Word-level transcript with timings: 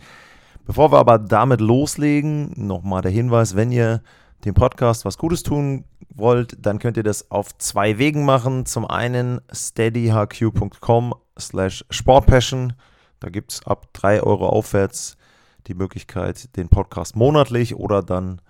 Bevor 0.64 0.92
wir 0.92 0.98
aber 0.98 1.18
damit 1.18 1.60
loslegen, 1.60 2.52
nochmal 2.54 3.02
der 3.02 3.10
Hinweis, 3.10 3.56
wenn 3.56 3.72
ihr 3.72 4.04
dem 4.44 4.54
Podcast 4.54 5.04
was 5.04 5.18
Gutes 5.18 5.42
tun 5.42 5.84
wollt, 6.14 6.64
dann 6.64 6.78
könnt 6.78 6.96
ihr 6.96 7.02
das 7.02 7.32
auf 7.32 7.58
zwei 7.58 7.98
Wegen 7.98 8.24
machen. 8.24 8.66
Zum 8.66 8.86
einen 8.86 9.40
steadyhq.com 9.52 11.12
slash 11.36 11.84
sportpassion. 11.90 12.74
Da 13.18 13.30
gibt 13.30 13.50
es 13.50 13.66
ab 13.66 13.88
3 13.94 14.22
Euro 14.22 14.48
aufwärts 14.48 15.16
die 15.66 15.74
Möglichkeit, 15.74 16.56
den 16.56 16.68
Podcast 16.68 17.16
monatlich 17.16 17.74
oder 17.74 18.04
dann 18.04 18.40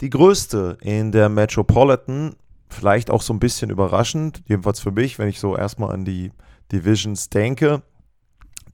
die 0.00 0.10
größte 0.10 0.78
in 0.80 1.12
der 1.12 1.28
Metropolitan. 1.28 2.34
Vielleicht 2.68 3.08
auch 3.08 3.22
so 3.22 3.32
ein 3.32 3.38
bisschen 3.38 3.70
überraschend, 3.70 4.42
jedenfalls 4.46 4.80
für 4.80 4.90
mich, 4.90 5.20
wenn 5.20 5.28
ich 5.28 5.38
so 5.38 5.56
erstmal 5.56 5.94
an 5.94 6.04
die 6.04 6.32
Divisions 6.72 7.30
denke. 7.30 7.82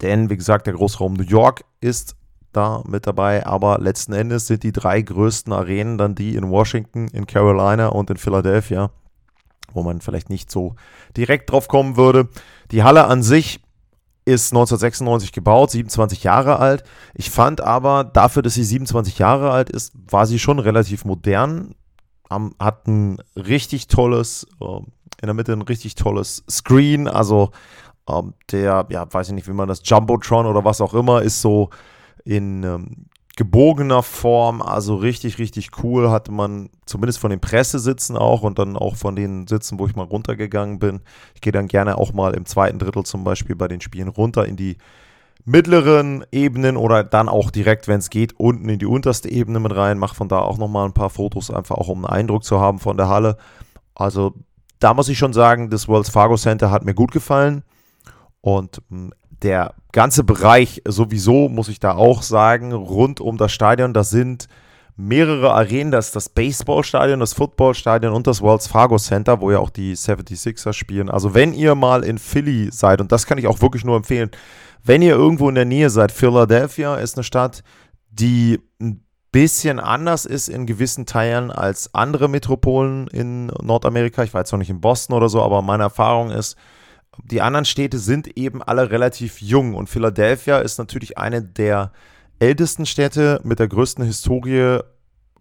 Denn, 0.01 0.31
wie 0.31 0.39
gesagt, 0.39 0.67
der 0.67 0.73
Großraum 0.73 1.13
New 1.13 1.25
York 1.25 1.67
ist 1.83 2.17
da 2.53 2.83
mit 2.87 3.07
dabei, 3.07 3.47
aber 3.47 3.79
letzten 3.79 4.13
Endes 4.13 4.47
sind 4.47 4.63
die 4.63 4.73
drei 4.73 5.01
größten 5.03 5.53
Arenen 5.53 5.99
dann 5.99 6.15
die 6.15 6.37
in 6.37 6.51
Washington, 6.51 7.09
in 7.09 7.27
Carolina 7.27 7.89
und 7.89 8.11
in 8.11 8.17
Philadelphia, 8.17 8.91
wo 9.73 9.83
man 9.83 10.01
vielleicht 10.01 10.31
nicht 10.31 10.51
so 10.51 10.75
direkt 11.17 11.51
drauf 11.51 11.69
kommen 11.69 11.97
würde. 11.97 12.29
Die 12.71 12.83
Halle 12.83 13.05
an 13.07 13.23
sich 13.23 13.61
ist 14.25 14.53
1996 14.53 15.33
gebaut, 15.33 15.71
27 15.71 16.25
Jahre 16.25 16.59
alt. 16.59 16.85
Ich 17.15 17.31
fand 17.31 17.61
aber, 17.61 18.05
dafür, 18.05 18.43
dass 18.43 18.55
sie 18.55 18.65
27 18.65 19.19
Jahre 19.19 19.51
alt 19.51 19.71
ist, 19.71 19.93
war 20.11 20.27
sie 20.27 20.39
schon 20.39 20.59
relativ 20.59 21.05
modern. 21.05 21.75
Hat 22.59 22.87
ein 22.87 23.19
richtig 23.35 23.89
tolles, 23.89 24.47
ähm, 24.61 24.87
in 25.21 25.27
der 25.27 25.35
Mitte 25.35 25.53
ein 25.53 25.63
richtig 25.63 25.97
tolles 25.97 26.45
Screen. 26.49 27.09
Also 27.09 27.51
ähm, 28.09 28.35
der, 28.53 28.87
ja, 28.91 29.13
weiß 29.13 29.29
ich 29.29 29.35
nicht, 29.35 29.49
wie 29.49 29.53
man 29.53 29.69
das, 29.69 29.83
Jumbotron 29.85 30.47
oder 30.47 30.65
was 30.65 30.81
auch 30.81 30.95
immer, 30.95 31.23
ist 31.23 31.41
so 31.41 31.71
in 32.25 32.63
ähm, 32.63 33.07
gebogener 33.37 34.03
Form, 34.03 34.61
also 34.61 34.97
richtig, 34.97 35.39
richtig 35.39 35.71
cool. 35.83 36.11
Hatte 36.11 36.33
man 36.33 36.69
zumindest 36.85 37.19
von 37.19 37.31
den 37.31 37.41
Pressesitzen 37.41 38.17
auch 38.17 38.43
und 38.43 38.59
dann 38.59 38.77
auch 38.77 38.97
von 38.97 39.17
den 39.17 39.47
Sitzen, 39.47 39.79
wo 39.79 39.87
ich 39.87 39.97
mal 39.97 40.05
runtergegangen 40.05 40.79
bin. 40.79 41.01
Ich 41.35 41.41
gehe 41.41 41.53
dann 41.53 41.69
gerne 41.69 41.97
auch 41.97 42.13
mal 42.13 42.35
im 42.35 42.45
zweiten 42.45 42.79
Drittel 42.79 43.05
zum 43.05 43.25
Beispiel 43.25 43.57
bei 43.57 43.69
den 43.69 43.81
Spielen 43.81 44.09
runter 44.09 44.47
in 44.47 44.57
die 44.57 44.77
mittleren 45.45 46.25
Ebenen 46.33 46.77
oder 46.77 47.03
dann 47.03 47.29
auch 47.29 47.51
direkt, 47.51 47.89
wenn 47.89 48.01
es 48.01 48.11
geht, 48.11 48.39
unten 48.39 48.69
in 48.69 48.79
die 48.79 48.87
unterste 48.87 49.31
Ebene 49.31 49.59
mit 49.59 49.75
rein. 49.75 49.99
Mach 49.99 50.15
von 50.15 50.29
da 50.29 50.41
auch 50.41 50.59
nochmal 50.59 50.87
ein 50.87 50.93
paar 50.93 51.11
Fotos, 51.11 51.51
einfach 51.51 51.77
auch 51.77 51.89
um 51.89 52.05
einen 52.05 52.21
Eindruck 52.21 52.45
zu 52.45 52.61
haben 52.61 52.79
von 52.79 52.97
der 52.97 53.09
Halle. 53.09 53.37
Also 53.95 54.35
da 54.81 54.93
muss 54.93 55.09
ich 55.09 55.19
schon 55.19 55.33
sagen, 55.33 55.71
das 55.71 55.89
Wells 55.89 56.11
Fargo 56.11 56.37
Center 56.37 56.71
hat 56.71 56.85
mir 56.85 56.95
gut 56.95 57.13
gefallen. 57.13 57.63
Und 58.41 58.83
hm, 58.91 59.13
der 59.43 59.75
ganze 59.93 60.25
Bereich 60.25 60.83
sowieso, 60.87 61.49
muss 61.49 61.69
ich 61.69 61.81
da 61.81 61.95
auch 61.95 62.23
sagen, 62.23 62.73
rund 62.73 63.21
um 63.21 63.37
das 63.37 63.53
Stadion, 63.53 63.93
das 63.93 64.11
sind 64.11 64.49
mehrere 64.97 65.53
Arenen, 65.55 65.91
das 65.91 66.09
ist 66.09 66.17
das 66.17 66.29
Baseballstadion, 66.29 67.21
das 67.21 67.33
Footballstadion 67.33 68.13
und 68.13 68.27
das 68.27 68.43
Wells 68.43 68.67
Fargo 68.67 68.99
Center, 68.99 69.41
wo 69.41 69.51
ja 69.51 69.59
auch 69.59 69.71
die 69.71 69.97
76ers 69.97 70.75
spielen. 70.75 71.09
Also 71.09 71.35
wenn 71.35 71.53
ihr 71.55 71.75
mal 71.75 72.05
in 72.05 72.19
Philly 72.19 72.71
seid, 72.71 73.01
und 73.01 73.11
das 73.11 73.27
kann 73.27 73.39
ich 73.39 73.47
auch 73.47 73.63
wirklich 73.63 73.85
nur 73.85 73.97
empfehlen, 73.97 74.31
wenn 74.85 75.03
ihr 75.03 75.15
irgendwo 75.15 75.49
in 75.49 75.55
der 75.55 75.65
Nähe 75.65 75.91
seid, 75.91 76.13
Philadelphia 76.13 76.97
ist 76.97 77.17
eine 77.17 77.25
Stadt, 77.25 77.63
die 78.11 78.61
ein 78.81 79.05
bisschen 79.33 79.79
anders 79.79 80.25
ist 80.25 80.49
in 80.49 80.67
gewissen 80.67 81.07
Teilen 81.07 81.51
als 81.51 81.95
andere 81.95 82.29
Metropolen 82.29 83.07
in 83.09 83.47
Nordamerika. 83.47 84.23
Ich 84.23 84.35
war 84.35 84.41
jetzt 84.41 84.53
noch 84.53 84.59
nicht 84.59 84.71
in 84.71 84.81
Boston 84.81 85.17
oder 85.17 85.29
so, 85.29 85.43
aber 85.43 85.63
meine 85.63 85.85
Erfahrung 85.85 86.31
ist, 86.31 86.57
die 87.25 87.43
anderen 87.43 87.65
Städte 87.65 87.99
sind 87.99 88.37
eben 88.37 88.63
alle 88.63 88.91
relativ 88.91 89.41
jung 89.41 89.75
und 89.75 89.89
Philadelphia 89.89 90.59
ist 90.59 90.79
natürlich 90.79 91.19
eine 91.19 91.43
der 91.43 91.93
ältesten 92.39 92.87
Städte 92.87 93.41
mit 93.45 93.59
der 93.59 93.69
größten 93.69 94.05
Historie. 94.05 94.81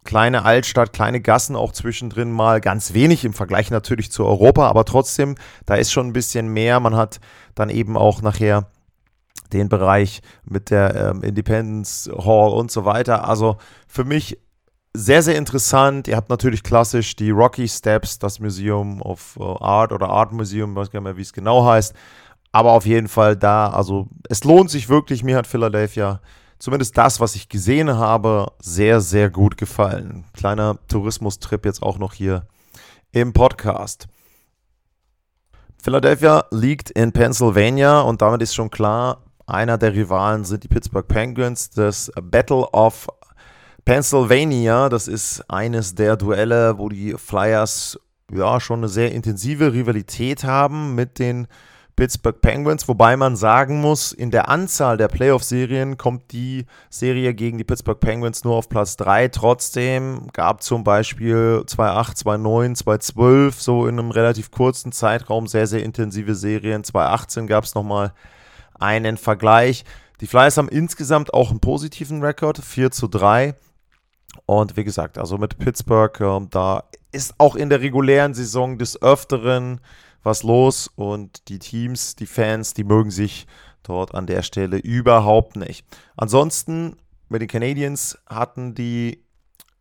Kleine 0.06 0.46
Altstadt, 0.46 0.94
kleine 0.94 1.22
Gassen 1.22 1.56
auch 1.56 1.74
zwischendrin 1.74 2.32
mal, 2.32 2.62
ganz 2.62 2.94
wenig 2.94 3.26
im 3.26 3.34
Vergleich 3.34 3.70
natürlich 3.70 4.12
zu 4.12 4.26
Europa, 4.26 4.68
aber 4.68 4.86
trotzdem, 4.86 5.36
da 5.66 5.76
ist 5.76 5.92
schon 5.92 6.08
ein 6.08 6.14
bisschen 6.14 6.48
mehr. 6.48 6.80
Man 6.80 6.96
hat 6.96 7.20
dann 7.54 7.70
eben 7.70 7.98
auch 7.98 8.22
nachher 8.22 8.70
den 9.52 9.68
Bereich 9.68 10.22
mit 10.46 10.70
der 10.70 10.96
ähm, 10.96 11.24
Independence 11.24 12.10
Hall 12.18 12.52
und 12.52 12.72
so 12.72 12.86
weiter. 12.86 13.28
Also 13.28 13.58
für 13.88 14.06
mich 14.06 14.40
sehr, 14.94 15.22
sehr 15.22 15.38
interessant. 15.38 16.08
Ihr 16.08 16.16
habt 16.16 16.30
natürlich 16.30 16.64
klassisch 16.64 17.16
die 17.16 17.30
Rocky 17.30 17.68
Steps, 17.68 18.20
das 18.20 18.40
Museum 18.40 19.02
of 19.02 19.38
äh, 19.40 19.44
Art 19.44 19.92
oder 19.92 20.10
Art 20.10 20.32
Museum, 20.32 20.76
weiß 20.76 20.92
gar 20.92 21.00
nicht 21.00 21.06
mehr, 21.06 21.18
wie 21.18 21.22
es 21.22 21.34
genau 21.34 21.66
heißt. 21.66 21.94
Aber 22.52 22.72
auf 22.72 22.86
jeden 22.86 23.08
Fall 23.08 23.36
da, 23.36 23.70
also 23.70 24.08
es 24.28 24.44
lohnt 24.44 24.72
sich 24.72 24.90
wirklich. 24.90 25.24
Mir 25.24 25.38
hat 25.38 25.46
Philadelphia, 25.46 26.22
zumindest 26.58 26.98
das, 26.98 27.20
was 27.20 27.36
ich 27.36 27.50
gesehen 27.50 27.96
habe, 27.96 28.52
sehr, 28.60 29.02
sehr 29.02 29.30
gut 29.30 29.58
gefallen. 29.58 30.26
Kleiner 30.34 30.80
Tourismustrip 30.88 31.66
jetzt 31.66 31.84
auch 31.84 32.00
noch 32.00 32.14
hier 32.14 32.48
im 33.12 33.34
Podcast. 33.34 34.08
Philadelphia 35.82 36.46
liegt 36.52 36.90
in 36.90 37.12
Pennsylvania 37.14 38.02
und 38.02 38.22
damit 38.22 38.42
ist 38.42 38.56
schon 38.56 38.72
klar, 38.72 39.24
einer 39.46 39.78
der 39.78 39.94
Rivalen 39.94 40.44
sind 40.44 40.64
die 40.64 40.68
Pittsburgh 40.68 41.08
Penguins. 41.08 41.70
Das 41.70 42.12
Battle 42.22 42.68
of 42.72 43.08
Pennsylvania, 43.90 44.88
das 44.88 45.08
ist 45.08 45.44
eines 45.50 45.96
der 45.96 46.16
Duelle, 46.16 46.78
wo 46.78 46.90
die 46.90 47.16
Flyers 47.18 48.00
ja 48.32 48.60
schon 48.60 48.82
eine 48.82 48.88
sehr 48.88 49.12
intensive 49.12 49.74
Rivalität 49.74 50.44
haben 50.44 50.94
mit 50.94 51.18
den 51.18 51.48
Pittsburgh 51.96 52.40
Penguins, 52.40 52.88
wobei 52.88 53.18
man 53.18 53.36
sagen 53.36 53.82
muss, 53.82 54.12
in 54.12 54.30
der 54.30 54.48
Anzahl 54.48 54.96
der 54.98 55.08
Playoff-Serien 55.08 55.98
kommt 55.98 56.32
die 56.34 56.68
Serie 56.92 57.34
gegen 57.34 57.58
die 57.58 57.64
Pittsburgh 57.64 58.00
Penguins 58.00 58.44
nur 58.44 58.58
auf 58.58 58.70
Platz 58.70 58.96
3. 58.98 59.30
Trotzdem 59.30 60.28
gab 60.34 60.62
zum 60.62 60.84
Beispiel 60.84 61.64
2-8, 61.66 62.24
2-9, 62.24 62.84
2-12 62.84 63.54
so 63.60 63.88
in 63.88 63.98
einem 63.98 64.12
relativ 64.12 64.52
kurzen 64.52 64.92
Zeitraum 64.92 65.48
sehr, 65.48 65.66
sehr 65.66 65.82
intensive 65.82 66.36
Serien. 66.36 66.84
2018 66.84 67.48
gab 67.48 67.64
es 67.64 67.74
nochmal 67.74 68.14
einen 68.76 69.18
Vergleich. 69.18 69.84
Die 70.22 70.28
Flyers 70.28 70.58
haben 70.58 70.70
insgesamt 70.70 71.34
auch 71.34 71.50
einen 71.50 71.60
positiven 71.60 72.24
Rekord, 72.24 72.60
4 72.60 72.92
zu 72.92 73.08
3. 73.08 73.56
Und 74.46 74.78
wie 74.78 74.84
gesagt, 74.84 75.18
also 75.18 75.38
mit 75.38 75.58
Pittsburgh, 75.58 76.20
äh, 76.22 76.48
da 76.50 76.84
ist 77.12 77.36
auch 77.38 77.56
in 77.56 77.70
der 77.70 77.82
regulären 77.82 78.34
Saison 78.34 78.78
des 78.78 79.02
Öfteren 79.02 79.82
was 80.24 80.44
los 80.44 80.92
und 80.96 81.48
die 81.48 81.60
Teams, 81.60 82.16
die 82.16 82.26
Fans, 82.26 82.74
die 82.74 82.84
mögen 82.84 83.12
sich 83.12 83.48
dort 83.84 84.14
an 84.14 84.28
der 84.28 84.44
Stelle 84.44 84.78
überhaupt 84.78 85.56
nicht. 85.56 85.86
Ansonsten 86.18 86.98
mit 87.30 87.42
den 87.42 87.48
Canadiens 87.48 88.18
hatten 88.28 88.76
die 88.76 89.24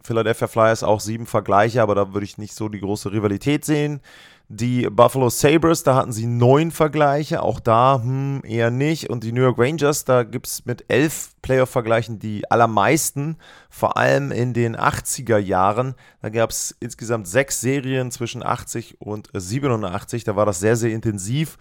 Philadelphia 0.03 0.47
Flyers 0.47 0.83
auch 0.83 1.01
sieben 1.01 1.27
Vergleiche, 1.27 1.83
aber 1.83 1.95
da 1.95 2.15
würde 2.15 2.25
ich 2.25 2.39
nicht 2.39 2.55
so 2.55 2.69
die 2.69 2.81
große 2.81 3.13
Rivalität 3.13 3.65
sehen. 3.65 4.01
Die 4.51 4.89
Buffalo 4.89 5.29
Sabres, 5.29 5.83
da 5.83 5.95
hatten 5.95 6.13
sie 6.13 6.27
neun 6.27 6.71
Vergleiche, 6.71 7.43
auch 7.43 7.61
da 7.61 8.01
hm, 8.03 8.41
eher 8.45 8.71
nicht. 8.71 9.11
Und 9.11 9.23
die 9.23 9.33
New 9.33 9.43
York 9.43 9.59
Rangers, 9.59 10.07
da 10.07 10.23
gibt 10.23 10.47
es 10.47 10.65
mit 10.65 10.87
elf 10.89 11.35
Playoff-Vergleichen 11.43 12.19
die 12.19 12.51
allermeisten, 12.51 13.37
vor 13.69 13.99
allem 13.99 14.33
in 14.33 14.55
den 14.55 14.75
80er 14.75 15.37
Jahren. 15.37 15.95
Da 16.23 16.31
gab 16.31 16.49
es 16.49 16.75
insgesamt 16.81 17.29
sechs 17.29 17.61
Serien 17.61 18.11
zwischen 18.11 18.43
80 18.43 19.03
und 19.03 19.29
87. 19.35 20.25
Da 20.25 20.35
war 20.35 20.47
das 20.47 20.61
sehr, 20.61 20.77
sehr 20.77 20.93
intensiv. 20.93 21.59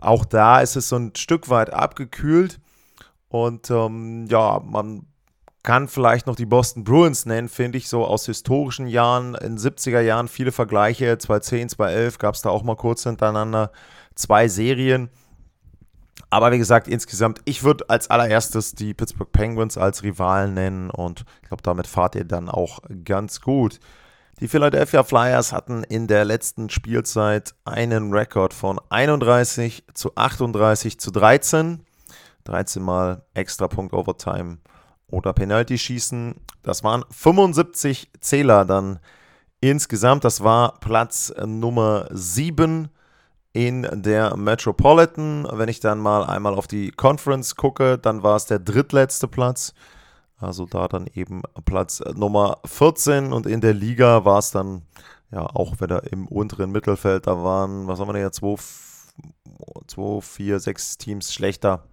Auch 0.00 0.24
da 0.24 0.62
ist 0.62 0.76
es 0.76 0.88
so 0.88 0.96
ein 0.96 1.12
Stück 1.14 1.50
weit 1.50 1.70
abgekühlt. 1.70 2.60
Und 3.28 3.70
ähm, 3.70 4.26
ja, 4.30 4.62
man 4.64 5.06
kann 5.62 5.86
vielleicht 5.88 6.26
noch 6.26 6.36
die 6.36 6.46
Boston 6.46 6.84
Bruins 6.84 7.24
nennen, 7.24 7.48
finde 7.48 7.78
ich, 7.78 7.88
so 7.88 8.04
aus 8.04 8.26
historischen 8.26 8.86
Jahren, 8.86 9.34
in 9.36 9.56
70er 9.56 10.00
Jahren 10.00 10.28
viele 10.28 10.52
Vergleiche, 10.52 11.18
2010, 11.18 11.68
2011 11.70 12.18
gab 12.18 12.34
es 12.34 12.42
da 12.42 12.50
auch 12.50 12.64
mal 12.64 12.76
kurz 12.76 13.04
hintereinander 13.04 13.70
zwei 14.14 14.48
Serien. 14.48 15.08
Aber 16.30 16.50
wie 16.50 16.58
gesagt, 16.58 16.88
insgesamt, 16.88 17.40
ich 17.44 17.62
würde 17.62 17.88
als 17.88 18.10
allererstes 18.10 18.72
die 18.72 18.94
Pittsburgh 18.94 19.30
Penguins 19.30 19.78
als 19.78 20.02
Rivalen 20.02 20.54
nennen 20.54 20.90
und 20.90 21.24
ich 21.42 21.48
glaube, 21.48 21.62
damit 21.62 21.86
fahrt 21.86 22.14
ihr 22.14 22.24
dann 22.24 22.48
auch 22.48 22.80
ganz 23.04 23.40
gut. 23.40 23.78
Die 24.40 24.48
Philadelphia 24.48 25.04
Flyers 25.04 25.52
hatten 25.52 25.84
in 25.84 26.08
der 26.08 26.24
letzten 26.24 26.70
Spielzeit 26.70 27.54
einen 27.64 28.12
Rekord 28.12 28.54
von 28.54 28.80
31 28.88 29.84
zu 29.94 30.16
38 30.16 30.98
zu 30.98 31.12
13. 31.12 31.84
13 32.44 32.82
mal 32.82 33.24
extra 33.34 33.68
Punkt 33.68 33.92
Overtime 33.92 34.58
oder 35.12 35.32
Penalty 35.32 35.78
schießen. 35.78 36.34
Das 36.62 36.82
waren 36.82 37.04
75 37.10 38.10
Zähler 38.20 38.64
dann 38.64 38.98
insgesamt. 39.60 40.24
Das 40.24 40.42
war 40.42 40.80
Platz 40.80 41.32
Nummer 41.44 42.08
7 42.10 42.88
in 43.52 43.86
der 43.92 44.36
Metropolitan. 44.36 45.46
Wenn 45.52 45.68
ich 45.68 45.80
dann 45.80 45.98
mal 45.98 46.24
einmal 46.24 46.54
auf 46.54 46.66
die 46.66 46.90
Conference 46.90 47.54
gucke, 47.54 47.98
dann 47.98 48.22
war 48.22 48.36
es 48.36 48.46
der 48.46 48.58
drittletzte 48.58 49.28
Platz. 49.28 49.74
Also 50.38 50.66
da 50.66 50.88
dann 50.88 51.06
eben 51.14 51.42
Platz 51.64 52.02
Nummer 52.14 52.58
14 52.64 53.32
und 53.32 53.46
in 53.46 53.60
der 53.60 53.74
Liga 53.74 54.24
war 54.24 54.38
es 54.38 54.50
dann 54.50 54.82
ja 55.30 55.46
auch 55.46 55.80
wieder 55.80 56.10
im 56.10 56.26
unteren 56.26 56.72
Mittelfeld. 56.72 57.26
Da 57.26 57.44
waren, 57.44 57.86
was 57.86 58.00
haben 58.00 58.08
wir 58.08 58.14
denn 58.14 58.22
jetzt, 58.22 58.40
2, 59.86 60.20
4, 60.20 60.58
6 60.58 60.98
Teams 60.98 61.32
schlechter 61.32 61.84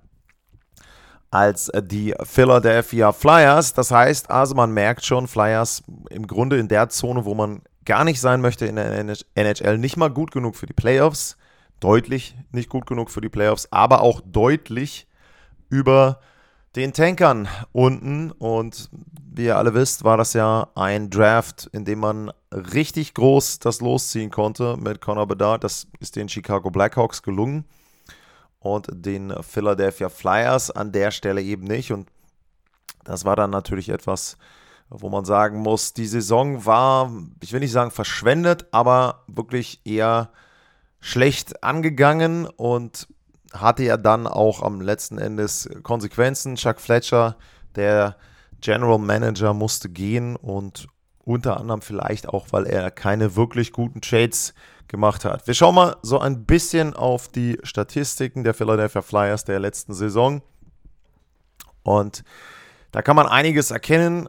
als 1.32 1.72
die 1.84 2.14
Philadelphia 2.24 3.12
Flyers. 3.12 3.74
Das 3.74 3.92
heißt 3.92 4.30
also, 4.30 4.56
man 4.56 4.72
merkt 4.72 5.06
schon, 5.06 5.28
Flyers 5.28 5.84
im 6.10 6.28
Grunde 6.28 6.58
in 6.58 6.68
der 6.68 6.90
Zone, 6.90 7.26
wo 7.26 7.36
man 7.36 7.62
gar 7.86 8.04
nicht 8.04 8.20
sein 8.22 8.42
möchte 8.42 8.66
in 8.66 8.76
der 8.76 9.18
NHL, 9.36 9.78
nicht 9.78 9.98
mal 9.98 10.10
gut 10.10 10.32
genug 10.32 10.56
für 10.56 10.66
die 10.66 10.74
Playoffs, 10.74 11.38
deutlich 11.80 12.36
nicht 12.52 12.70
gut 12.70 12.86
genug 12.86 13.10
für 13.10 13.22
die 13.22 13.30
Playoffs, 13.30 13.68
aber 13.72 14.02
auch 14.02 14.22
deutlich 14.22 15.08
über 15.70 16.20
den 16.76 16.94
Tankern 16.94 17.48
unten. 17.72 18.32
Und 18.32 18.90
wie 18.92 19.46
ihr 19.46 19.58
alle 19.58 19.74
wisst, 19.74 20.04
war 20.04 20.18
das 20.18 20.34
ja 20.34 20.68
ein 20.76 21.10
Draft, 21.10 21.70
in 21.74 21.86
dem 21.86 22.00
man 22.00 22.32
richtig 22.52 23.14
groß 23.14 23.60
das 23.60 23.82
losziehen 23.82 24.32
konnte 24.32 24.78
mit 24.78 25.02
Connor 25.02 25.28
Bedard. 25.28 25.64
Das 25.64 25.88
ist 26.00 26.16
den 26.16 26.30
Chicago 26.30 26.70
Blackhawks 26.70 27.24
gelungen 27.24 27.66
und 28.60 28.88
den 28.92 29.34
Philadelphia 29.42 30.10
Flyers 30.10 30.72
an 30.72 30.92
der 30.92 31.12
Stelle 31.12 31.42
eben 31.42 31.64
nicht. 31.64 31.92
Und 31.92 32.10
das 33.04 33.26
war 33.26 33.36
dann 33.36 33.50
natürlich 33.50 33.90
etwas, 33.90 34.38
wo 34.90 35.10
man 35.10 35.26
sagen 35.26 35.60
muss, 35.60 35.94
die 35.94 36.08
Saison 36.08 36.66
war, 36.66 37.12
ich 37.42 37.54
will 37.54 37.60
nicht 37.60 37.72
sagen 37.72 37.92
verschwendet, 37.92 38.68
aber 38.72 39.24
wirklich 39.28 39.82
eher 39.86 40.32
schlecht 41.00 41.64
angegangen 41.64 42.46
und 42.46 43.08
hatte 43.54 43.84
ja 43.84 43.98
dann 43.98 44.28
auch 44.28 44.62
am 44.62 44.82
letzten 44.82 45.18
Endes 45.18 45.70
Konsequenzen. 45.84 46.56
Chuck 46.56 46.80
Fletcher, 46.80 47.38
der 47.76 48.18
General 48.62 49.00
Manager, 49.00 49.54
musste 49.54 49.90
gehen 49.90 50.36
und 50.36 50.88
unter 51.24 51.60
anderem 51.60 51.82
vielleicht 51.82 52.28
auch, 52.28 52.48
weil 52.52 52.66
er 52.66 52.92
keine 52.92 53.36
wirklich 53.36 53.72
guten 53.72 54.02
Trades 54.02 54.54
gemacht 54.90 55.24
hat. 55.24 55.48
Wir 55.48 55.54
schauen 55.54 55.76
mal 55.76 55.96
so 56.02 56.20
ein 56.20 56.46
bisschen 56.46 56.94
auf 56.94 57.30
die 57.30 57.58
Statistiken 57.64 58.44
der 58.44 58.54
Philadelphia 58.54 59.02
Flyers 59.02 59.46
der 59.46 59.60
letzten 59.60 59.94
Saison. 59.94 60.42
Und 61.84 62.24
da 62.92 63.02
kann 63.02 63.16
man 63.16 63.28
einiges 63.28 63.72
erkennen. 63.72 64.28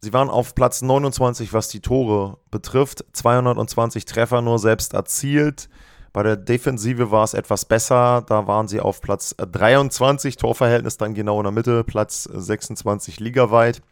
Sie 0.00 0.12
waren 0.12 0.28
auf 0.28 0.54
Platz 0.54 0.82
29, 0.82 1.52
was 1.52 1.68
die 1.68 1.80
Tore 1.80 2.38
betrifft. 2.50 3.04
220 3.12 4.04
Treffer 4.04 4.42
nur 4.42 4.58
selbst 4.58 4.92
erzielt. 4.92 5.68
Bei 6.12 6.22
der 6.22 6.36
Defensive 6.36 7.10
war 7.10 7.24
es 7.24 7.34
etwas 7.34 7.64
besser. 7.64 8.22
Da 8.26 8.46
waren 8.46 8.68
sie 8.68 8.80
auf 8.80 9.00
Platz 9.00 9.34
23, 9.38 10.36
Torverhältnis 10.36 10.96
dann 10.96 11.14
genau 11.14 11.38
in 11.38 11.44
der 11.44 11.52
Mitte, 11.52 11.84
Platz 11.84 12.24
26 12.24 13.20
ligaweit. 13.20 13.82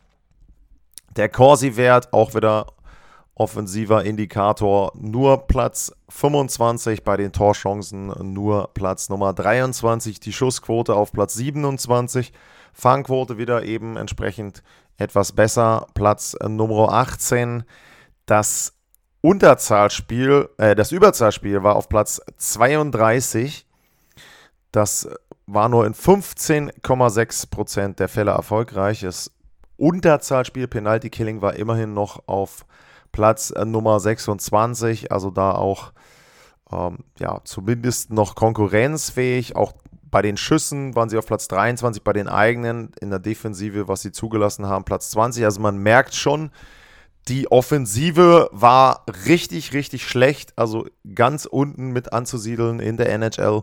Der 1.17 1.29
Corsi-Wert 1.29 2.13
auch 2.13 2.35
wieder 2.35 2.67
offensiver 3.35 4.05
Indikator. 4.05 4.93
Nur 4.95 5.47
Platz 5.47 5.93
25 6.09 7.05
bei 7.05 7.17
den 7.17 7.33
Torchancen, 7.33 8.33
nur 8.33 8.71
Platz 8.75 9.09
Nummer 9.09 9.33
23, 9.33 10.21
die 10.21 10.33
Schussquote 10.33 10.95
auf 10.95 11.13
Platz 11.13 11.35
27, 11.35 12.33
Fangquote 12.73 13.39
wieder 13.39 13.65
eben 13.65 13.97
entsprechend 13.97 14.63
etwas 14.97 15.33
besser, 15.33 15.87
Platz 15.95 16.37
Nummer 16.47 16.93
18, 16.93 17.65
das 18.27 18.75
Unterzahlspiel, 19.21 20.51
äh, 20.59 20.75
das 20.75 20.93
Überzahlspiel 20.93 21.63
war 21.63 21.77
auf 21.77 21.89
Platz 21.89 22.21
32, 22.37 23.67
das 24.71 25.09
war 25.47 25.69
nur 25.69 25.87
in 25.87 25.95
15,6% 25.95 27.95
der 27.95 28.09
Fälle 28.09 28.33
erfolgreich. 28.33 29.01
Das 29.01 29.31
Unterzahlspiel, 29.77 30.69
Penalty 30.69 31.11
Killing 31.11 31.43
war 31.43 31.55
immerhin 31.55 31.95
noch 31.95 32.23
auf 32.27 32.65
Platz 33.15 33.53
äh, 33.53 33.65
Nummer 33.65 34.01
26, 34.01 35.13
also 35.13 35.31
da 35.31 35.53
auch 35.53 35.93
ähm, 36.73 36.99
ja, 37.21 37.41
zumindest 37.45 38.11
noch 38.11 38.35
konkurrenzfähig. 38.35 39.55
Auch 39.55 39.73
bei 40.11 40.21
den 40.21 40.37
Schüssen 40.37 40.97
waren 40.97 41.09
sie 41.09 41.17
auf 41.17 41.27
Platz 41.27 41.47
23, 41.47 42.03
bei 42.03 42.13
den 42.13 42.27
eigenen 42.27 42.91
in 43.01 43.11
der 43.11 43.21
Defensive, 43.21 43.87
was 43.87 44.03
sie 44.03 44.11
zugelassen 44.11 44.67
haben, 44.67 44.85
Platz 44.85 45.11
20. 45.11 45.45
Also 45.45 45.61
man 45.61 45.79
merkt 45.79 46.17
schon, 46.17 46.51
die 47.29 47.51
Offensive 47.53 48.51
war 48.51 49.05
richtig, 49.27 49.73
richtig 49.73 50.09
schlecht, 50.09 50.53
also 50.57 50.87
ganz 51.15 51.47
unten 51.47 51.93
mit 51.93 52.13
anzusiedeln 52.13 52.81
in 52.81 52.97
der 52.97 53.11
NHL. 53.11 53.63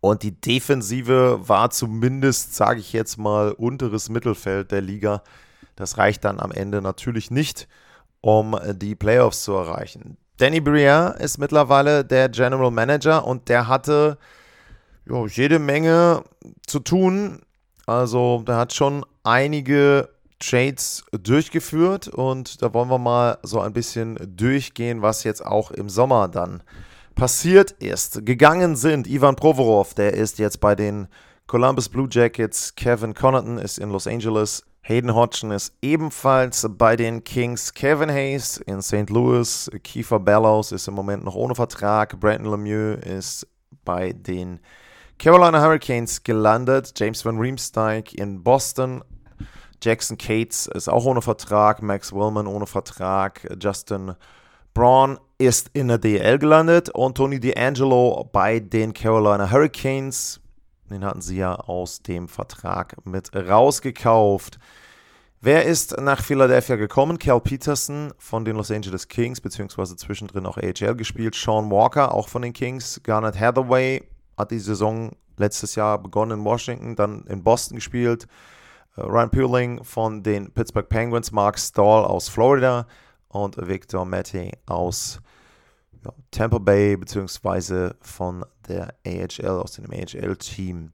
Und 0.00 0.22
die 0.22 0.40
Defensive 0.40 1.46
war 1.46 1.68
zumindest, 1.68 2.54
sage 2.54 2.80
ich 2.80 2.94
jetzt 2.94 3.18
mal, 3.18 3.52
unteres 3.52 4.08
Mittelfeld 4.08 4.72
der 4.72 4.80
Liga. 4.80 5.22
Das 5.76 5.98
reicht 5.98 6.24
dann 6.24 6.40
am 6.40 6.50
Ende 6.50 6.80
natürlich 6.80 7.30
nicht 7.30 7.68
um 8.20 8.58
die 8.74 8.94
Playoffs 8.94 9.44
zu 9.44 9.52
erreichen. 9.52 10.16
Danny 10.38 10.60
Briere 10.60 11.16
ist 11.18 11.38
mittlerweile 11.38 12.04
der 12.04 12.28
General 12.28 12.70
Manager 12.70 13.26
und 13.26 13.48
der 13.48 13.66
hatte 13.66 14.18
jo, 15.04 15.26
jede 15.26 15.58
Menge 15.58 16.22
zu 16.66 16.78
tun. 16.78 17.40
Also 17.86 18.42
der 18.46 18.56
hat 18.56 18.72
schon 18.72 19.04
einige 19.24 20.08
Trades 20.38 21.04
durchgeführt 21.10 22.08
und 22.08 22.62
da 22.62 22.72
wollen 22.72 22.88
wir 22.88 22.98
mal 22.98 23.38
so 23.42 23.60
ein 23.60 23.72
bisschen 23.72 24.16
durchgehen, 24.36 25.02
was 25.02 25.24
jetzt 25.24 25.44
auch 25.44 25.70
im 25.70 25.88
Sommer 25.88 26.28
dann 26.28 26.62
passiert 27.14 27.72
ist. 27.72 28.24
Gegangen 28.24 28.76
sind 28.76 29.08
Ivan 29.08 29.34
Provorov, 29.34 29.94
der 29.94 30.14
ist 30.14 30.38
jetzt 30.38 30.60
bei 30.60 30.76
den 30.76 31.08
Columbus 31.48 31.88
Blue 31.88 32.08
Jackets, 32.08 32.76
Kevin 32.76 33.14
Connaughton 33.14 33.58
ist 33.58 33.78
in 33.78 33.90
Los 33.90 34.06
Angeles, 34.06 34.64
Hayden 34.88 35.14
Hodgson 35.14 35.50
ist 35.50 35.74
ebenfalls 35.82 36.66
bei 36.66 36.96
den 36.96 37.22
Kings. 37.22 37.74
Kevin 37.74 38.08
Hayes 38.08 38.56
in 38.56 38.80
St. 38.80 39.10
Louis. 39.10 39.70
Kiefer 39.84 40.18
Bellows 40.18 40.72
ist 40.72 40.88
im 40.88 40.94
Moment 40.94 41.26
noch 41.26 41.34
ohne 41.34 41.54
Vertrag. 41.54 42.18
Brandon 42.18 42.52
Lemieux 42.52 42.98
ist 43.04 43.46
bei 43.84 44.14
den 44.14 44.60
Carolina 45.18 45.60
Hurricanes 45.60 46.24
gelandet. 46.24 46.94
James 46.96 47.22
Van 47.22 47.38
Riemsdyk 47.38 48.14
in 48.14 48.42
Boston. 48.42 49.04
Jackson 49.82 50.16
Cates 50.16 50.66
ist 50.68 50.88
auch 50.88 51.04
ohne 51.04 51.20
Vertrag. 51.20 51.82
Max 51.82 52.10
Willman 52.10 52.46
ohne 52.46 52.66
Vertrag. 52.66 53.46
Justin 53.60 54.14
Braun 54.72 55.18
ist 55.36 55.68
in 55.74 55.88
der 55.88 55.98
DL 55.98 56.38
gelandet. 56.38 56.88
Und 56.88 57.18
Tony 57.18 57.36
D'Angelo 57.36 58.24
bei 58.32 58.58
den 58.58 58.94
Carolina 58.94 59.50
Hurricanes. 59.50 60.40
Den 60.88 61.04
hatten 61.04 61.20
sie 61.20 61.36
ja 61.36 61.54
aus 61.56 62.02
dem 62.02 62.26
Vertrag 62.26 62.96
mit 63.04 63.36
rausgekauft. 63.36 64.58
Wer 65.40 65.66
ist 65.66 65.96
nach 66.00 66.20
Philadelphia 66.20 66.74
gekommen? 66.74 67.16
Cal 67.16 67.40
Peterson 67.40 68.12
von 68.18 68.44
den 68.44 68.56
Los 68.56 68.72
Angeles 68.72 69.06
Kings, 69.06 69.40
beziehungsweise 69.40 69.94
zwischendrin 69.94 70.46
auch 70.46 70.56
AHL 70.56 70.96
gespielt. 70.96 71.36
Sean 71.36 71.70
Walker, 71.70 72.12
auch 72.12 72.28
von 72.28 72.42
den 72.42 72.52
Kings. 72.52 73.00
Garnet 73.04 73.38
Hathaway 73.38 74.02
hat 74.36 74.50
die 74.50 74.58
Saison 74.58 75.12
letztes 75.36 75.76
Jahr 75.76 75.98
begonnen 75.98 76.40
in 76.40 76.44
Washington, 76.44 76.96
dann 76.96 77.22
in 77.28 77.44
Boston 77.44 77.76
gespielt. 77.76 78.26
Äh, 78.96 79.02
Ryan 79.02 79.30
Puling 79.30 79.84
von 79.84 80.24
den 80.24 80.50
Pittsburgh 80.50 80.88
Penguins, 80.88 81.30
Mark 81.30 81.56
Stahl 81.56 82.04
aus 82.04 82.28
Florida 82.28 82.88
und 83.28 83.56
Victor 83.56 84.04
Mette 84.04 84.50
aus 84.66 85.20
Tampa 86.32 86.58
Bay 86.58 86.96
beziehungsweise 86.96 87.94
von 88.00 88.44
der 88.66 88.92
AHL, 89.06 89.60
aus 89.60 89.72
dem 89.72 89.88
AHL-Team. 89.88 90.90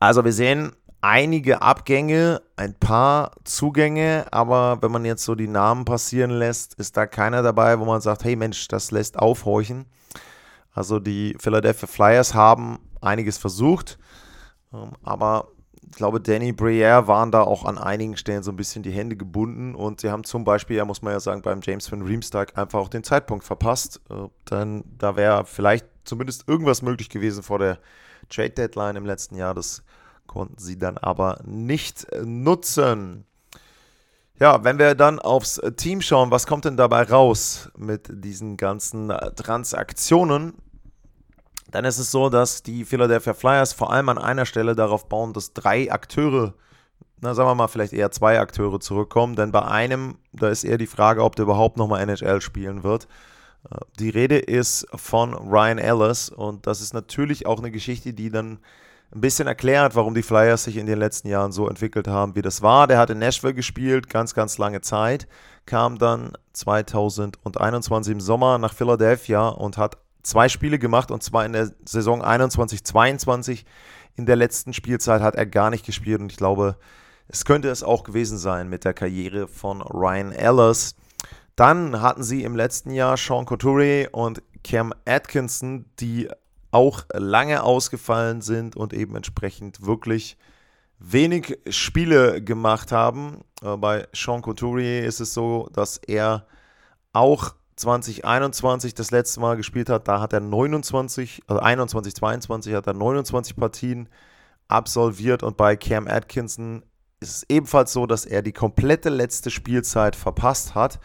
Also 0.00 0.24
wir 0.24 0.32
sehen 0.32 0.72
einige 1.00 1.62
Abgänge, 1.62 2.42
ein 2.56 2.74
paar 2.74 3.32
Zugänge, 3.44 4.26
aber 4.30 4.82
wenn 4.82 4.90
man 4.90 5.04
jetzt 5.04 5.24
so 5.24 5.34
die 5.34 5.48
Namen 5.48 5.84
passieren 5.84 6.30
lässt, 6.30 6.74
ist 6.74 6.96
da 6.96 7.06
keiner 7.06 7.42
dabei, 7.42 7.78
wo 7.78 7.84
man 7.84 8.00
sagt, 8.00 8.24
hey 8.24 8.36
Mensch, 8.36 8.68
das 8.68 8.90
lässt 8.90 9.18
aufhorchen. 9.18 9.86
Also 10.72 10.98
die 10.98 11.36
Philadelphia 11.38 11.86
Flyers 11.86 12.34
haben 12.34 12.78
einiges 13.00 13.38
versucht, 13.38 13.98
ähm, 14.72 14.92
aber 15.02 15.48
ich 15.90 15.96
glaube, 15.96 16.20
Danny 16.20 16.52
Briere 16.52 17.08
waren 17.08 17.30
da 17.30 17.42
auch 17.42 17.64
an 17.64 17.78
einigen 17.78 18.16
Stellen 18.16 18.42
so 18.42 18.52
ein 18.52 18.56
bisschen 18.56 18.82
die 18.82 18.90
Hände 18.90 19.16
gebunden 19.16 19.74
und 19.74 20.00
sie 20.00 20.10
haben 20.10 20.24
zum 20.24 20.44
Beispiel, 20.44 20.76
ja, 20.76 20.84
muss 20.84 21.02
man 21.02 21.12
ja 21.12 21.20
sagen, 21.20 21.42
beim 21.42 21.60
James 21.62 21.90
van 21.90 22.02
Riemsdyk 22.02 22.58
einfach 22.58 22.78
auch 22.78 22.88
den 22.88 23.04
Zeitpunkt 23.04 23.44
verpasst. 23.44 24.00
Äh, 24.10 24.28
dann, 24.44 24.84
da 24.98 25.16
wäre 25.16 25.44
vielleicht 25.46 25.86
zumindest 26.04 26.46
irgendwas 26.46 26.82
möglich 26.82 27.08
gewesen 27.08 27.42
vor 27.42 27.58
der 27.58 27.78
Trade 28.28 28.50
Deadline 28.50 28.96
im 28.96 29.06
letzten 29.06 29.36
Jahr. 29.36 29.54
Das 29.54 29.82
konnten 30.28 30.58
sie 30.58 30.78
dann 30.78 30.96
aber 30.96 31.40
nicht 31.44 32.06
nutzen. 32.22 33.24
Ja, 34.38 34.62
wenn 34.62 34.78
wir 34.78 34.94
dann 34.94 35.18
aufs 35.18 35.60
Team 35.76 36.00
schauen, 36.00 36.30
was 36.30 36.46
kommt 36.46 36.64
denn 36.64 36.76
dabei 36.76 37.02
raus 37.02 37.70
mit 37.76 38.08
diesen 38.08 38.56
ganzen 38.56 39.08
Transaktionen? 39.34 40.54
Dann 41.72 41.84
ist 41.84 41.98
es 41.98 42.12
so, 42.12 42.30
dass 42.30 42.62
die 42.62 42.84
Philadelphia 42.84 43.34
Flyers 43.34 43.72
vor 43.72 43.92
allem 43.92 44.08
an 44.08 44.18
einer 44.18 44.46
Stelle 44.46 44.76
darauf 44.76 45.08
bauen, 45.08 45.32
dass 45.32 45.54
drei 45.54 45.90
Akteure, 45.90 46.54
na 47.20 47.34
sagen 47.34 47.48
wir 47.48 47.54
mal 47.56 47.66
vielleicht 47.66 47.92
eher 47.92 48.12
zwei 48.12 48.38
Akteure 48.38 48.78
zurückkommen, 48.78 49.34
denn 49.34 49.50
bei 49.50 49.62
einem, 49.62 50.18
da 50.32 50.48
ist 50.48 50.62
eher 50.62 50.78
die 50.78 50.86
Frage, 50.86 51.24
ob 51.24 51.34
der 51.34 51.42
überhaupt 51.42 51.76
nochmal 51.76 52.00
NHL 52.08 52.40
spielen 52.40 52.84
wird. 52.84 53.08
Äh, 53.70 53.78
die 53.98 54.08
Rede 54.08 54.38
ist 54.38 54.86
von 54.94 55.34
Ryan 55.34 55.78
Ellis 55.78 56.30
und 56.30 56.66
das 56.68 56.80
ist 56.80 56.94
natürlich 56.94 57.44
auch 57.44 57.58
eine 57.58 57.72
Geschichte, 57.72 58.14
die 58.14 58.30
dann 58.30 58.60
ein 59.14 59.20
bisschen 59.20 59.48
erklärt, 59.48 59.94
warum 59.94 60.14
die 60.14 60.22
Flyers 60.22 60.64
sich 60.64 60.76
in 60.76 60.86
den 60.86 60.98
letzten 60.98 61.28
Jahren 61.28 61.52
so 61.52 61.68
entwickelt 61.68 62.08
haben, 62.08 62.34
wie 62.34 62.42
das 62.42 62.60
war. 62.60 62.86
Der 62.86 62.98
hat 62.98 63.10
in 63.10 63.18
Nashville 63.18 63.54
gespielt, 63.54 64.10
ganz, 64.10 64.34
ganz 64.34 64.58
lange 64.58 64.82
Zeit, 64.82 65.26
kam 65.64 65.98
dann 65.98 66.32
2021 66.52 68.12
im 68.12 68.20
Sommer 68.20 68.58
nach 68.58 68.74
Philadelphia 68.74 69.48
und 69.48 69.78
hat 69.78 69.96
zwei 70.22 70.48
Spiele 70.48 70.78
gemacht 70.78 71.10
und 71.10 71.22
zwar 71.22 71.46
in 71.46 71.54
der 71.54 71.70
Saison 71.86 72.22
21-22. 72.22 73.64
In 74.16 74.26
der 74.26 74.36
letzten 74.36 74.74
Spielzeit 74.74 75.22
hat 75.22 75.36
er 75.36 75.46
gar 75.46 75.70
nicht 75.70 75.86
gespielt 75.86 76.20
und 76.20 76.30
ich 76.30 76.38
glaube, 76.38 76.76
es 77.28 77.44
könnte 77.44 77.68
es 77.68 77.82
auch 77.82 78.04
gewesen 78.04 78.36
sein 78.36 78.68
mit 78.68 78.84
der 78.84 78.94
Karriere 78.94 79.48
von 79.48 79.80
Ryan 79.80 80.32
Ellis. 80.32 80.96
Dann 81.56 82.00
hatten 82.00 82.22
sie 82.22 82.42
im 82.42 82.56
letzten 82.56 82.90
Jahr 82.90 83.16
Sean 83.16 83.46
Couturier 83.46 84.08
und 84.12 84.42
Cam 84.64 84.92
Atkinson, 85.06 85.86
die 85.98 86.28
auch 86.70 87.04
lange 87.12 87.62
ausgefallen 87.62 88.40
sind 88.40 88.76
und 88.76 88.92
eben 88.92 89.16
entsprechend 89.16 89.84
wirklich 89.84 90.36
wenig 90.98 91.58
Spiele 91.68 92.42
gemacht 92.42 92.92
haben. 92.92 93.44
Äh, 93.62 93.76
bei 93.76 94.06
Sean 94.12 94.42
Couturier 94.42 95.04
ist 95.04 95.20
es 95.20 95.34
so, 95.34 95.68
dass 95.72 95.98
er 95.98 96.46
auch 97.12 97.54
2021 97.76 98.94
das 98.94 99.10
letzte 99.10 99.40
Mal 99.40 99.56
gespielt 99.56 99.88
hat. 99.88 100.08
Da 100.08 100.20
hat 100.20 100.32
er 100.32 100.40
29, 100.40 101.42
also 101.46 101.60
21, 101.60 102.14
22 102.14 102.74
hat 102.74 102.86
er 102.86 102.94
29 102.94 103.56
Partien 103.56 104.08
absolviert 104.66 105.42
und 105.42 105.56
bei 105.56 105.76
Cam 105.76 106.08
Atkinson 106.08 106.82
ist 107.20 107.30
es 107.30 107.46
ebenfalls 107.48 107.92
so, 107.92 108.06
dass 108.06 108.26
er 108.26 108.42
die 108.42 108.52
komplette 108.52 109.08
letzte 109.08 109.50
Spielzeit 109.50 110.14
verpasst 110.14 110.74
hat. 110.74 111.00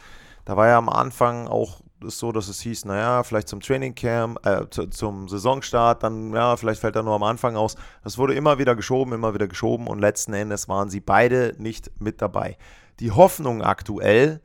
Da 0.45 0.57
war 0.57 0.67
er 0.67 0.77
am 0.77 0.89
Anfang 0.89 1.47
auch 1.47 1.81
es 2.03 2.19
so, 2.19 2.31
dass 2.31 2.47
es 2.47 2.61
hieß, 2.61 2.85
naja, 2.85 3.23
vielleicht 3.23 3.47
zum 3.47 3.59
Training 3.59 3.95
Camp, 3.95 4.45
äh, 4.45 4.67
zum 4.69 5.27
Saisonstart, 5.27 6.03
dann, 6.03 6.33
ja, 6.33 6.55
vielleicht 6.57 6.81
fällt 6.81 6.95
er 6.95 7.03
nur 7.03 7.15
am 7.15 7.23
Anfang 7.23 7.55
aus. 7.55 7.75
Das 8.03 8.17
wurde 8.17 8.33
immer 8.33 8.57
wieder 8.59 8.75
geschoben, 8.75 9.13
immer 9.13 9.33
wieder 9.33 9.47
geschoben 9.47 9.87
und 9.87 9.99
letzten 9.99 10.33
Endes 10.33 10.67
waren 10.67 10.89
sie 10.89 10.99
beide 10.99 11.55
nicht 11.57 11.91
mit 11.99 12.21
dabei. 12.21 12.57
Die 12.99 13.11
Hoffnung 13.11 13.61
aktuell 13.61 14.41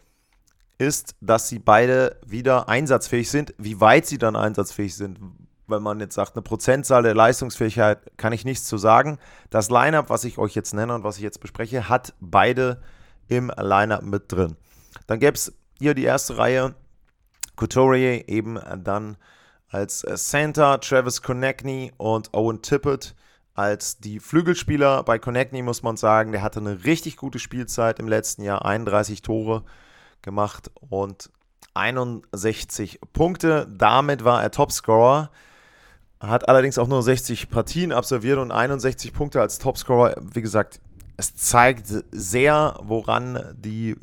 ist, 0.79 1.17
dass 1.21 1.49
sie 1.49 1.59
beide 1.59 2.19
wieder 2.25 2.69
einsatzfähig 2.69 3.31
sind. 3.31 3.55
Wie 3.59 3.81
weit 3.81 4.07
sie 4.07 4.19
dann 4.19 4.37
einsatzfähig 4.37 4.95
sind, 4.95 5.19
wenn 5.67 5.83
man 5.83 6.01
jetzt 6.01 6.15
sagt, 6.15 6.35
eine 6.35 6.43
Prozentzahl 6.43 7.03
der 7.03 7.15
Leistungsfähigkeit, 7.15 8.17
kann 8.17 8.33
ich 8.33 8.45
nichts 8.45 8.65
zu 8.65 8.79
sagen. 8.79 9.19
Das 9.51 9.71
Lineup, 9.71 10.09
was 10.09 10.25
ich 10.25 10.39
euch 10.39 10.55
jetzt 10.55 10.75
nenne 10.75 10.95
und 10.95 11.05
was 11.05 11.17
ich 11.17 11.23
jetzt 11.23 11.41
bespreche, 11.41 11.89
hat 11.89 12.15
beide 12.21 12.81
im 13.27 13.53
Lineup 13.61 14.03
mit 14.03 14.33
drin. 14.33 14.57
Dann 15.07 15.19
gäbe 15.19 15.35
es 15.35 15.53
hier 15.79 15.95
die 15.95 16.05
erste 16.05 16.39
Reihe 16.39 16.75
Couturier 17.59 18.29
eben 18.29 18.59
dann 18.83 19.17
als 19.69 20.05
äh, 20.05 20.17
Center, 20.17 20.81
Travis 20.81 21.21
Konechny 21.23 21.93
und 21.99 22.33
Owen 22.33 22.63
Tippett 22.63 23.15
als 23.55 23.99
die 23.99 24.21
Flügelspieler. 24.21 25.03
Bei 25.03 25.19
Konechny 25.19 25.63
muss 25.63 25.83
man 25.83 25.97
sagen, 25.97 26.33
der 26.33 26.43
hatte 26.43 26.61
eine 26.61 26.85
richtig 26.85 27.17
gute 27.17 27.39
Spielzeit 27.39 27.99
im 27.99 28.09
letzten 28.09 28.43
Jahr, 28.43 28.65
31 28.65 29.21
Tore 29.21 29.65
gemacht 30.23 30.71
und 30.89 31.31
61 31.75 33.01
Punkte. 33.13 33.67
Damit 33.71 34.25
war 34.25 34.43
er 34.43 34.51
Topscorer. 34.51 35.31
Hat 36.21 36.49
allerdings 36.49 36.79
auch 36.79 36.89
nur 36.89 37.03
60 37.03 37.51
Partien 37.51 37.93
absolviert 37.93 38.39
und 38.39 38.51
61 38.51 39.13
Punkte 39.13 39.41
als 39.41 39.59
Topscorer. 39.59 40.17
Wie 40.21 40.43
gesagt, 40.43 40.81
es 41.17 41.35
zeigt 41.35 41.87
sehr, 42.11 42.79
woran 42.83 43.55
die 43.57 43.97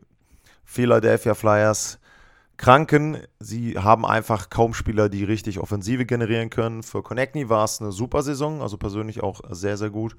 Philadelphia 0.64 1.34
Flyers 1.34 2.00
Kranken. 2.58 3.18
Sie 3.40 3.78
haben 3.78 4.06
einfach 4.06 4.50
kaum 4.50 4.74
Spieler, 4.74 5.10
die 5.10 5.24
richtig 5.24 5.60
Offensive 5.60 6.06
generieren 6.06 6.50
können. 6.50 6.84
Für 6.84 7.04
Konechny 7.04 7.50
war 7.50 7.66
es 7.66 7.82
eine 7.82 7.92
super 7.92 8.22
Saison, 8.22 8.62
also 8.62 8.78
persönlich 8.78 9.22
auch 9.22 9.42
sehr, 9.50 9.78
sehr 9.78 9.90
gut. 9.90 10.16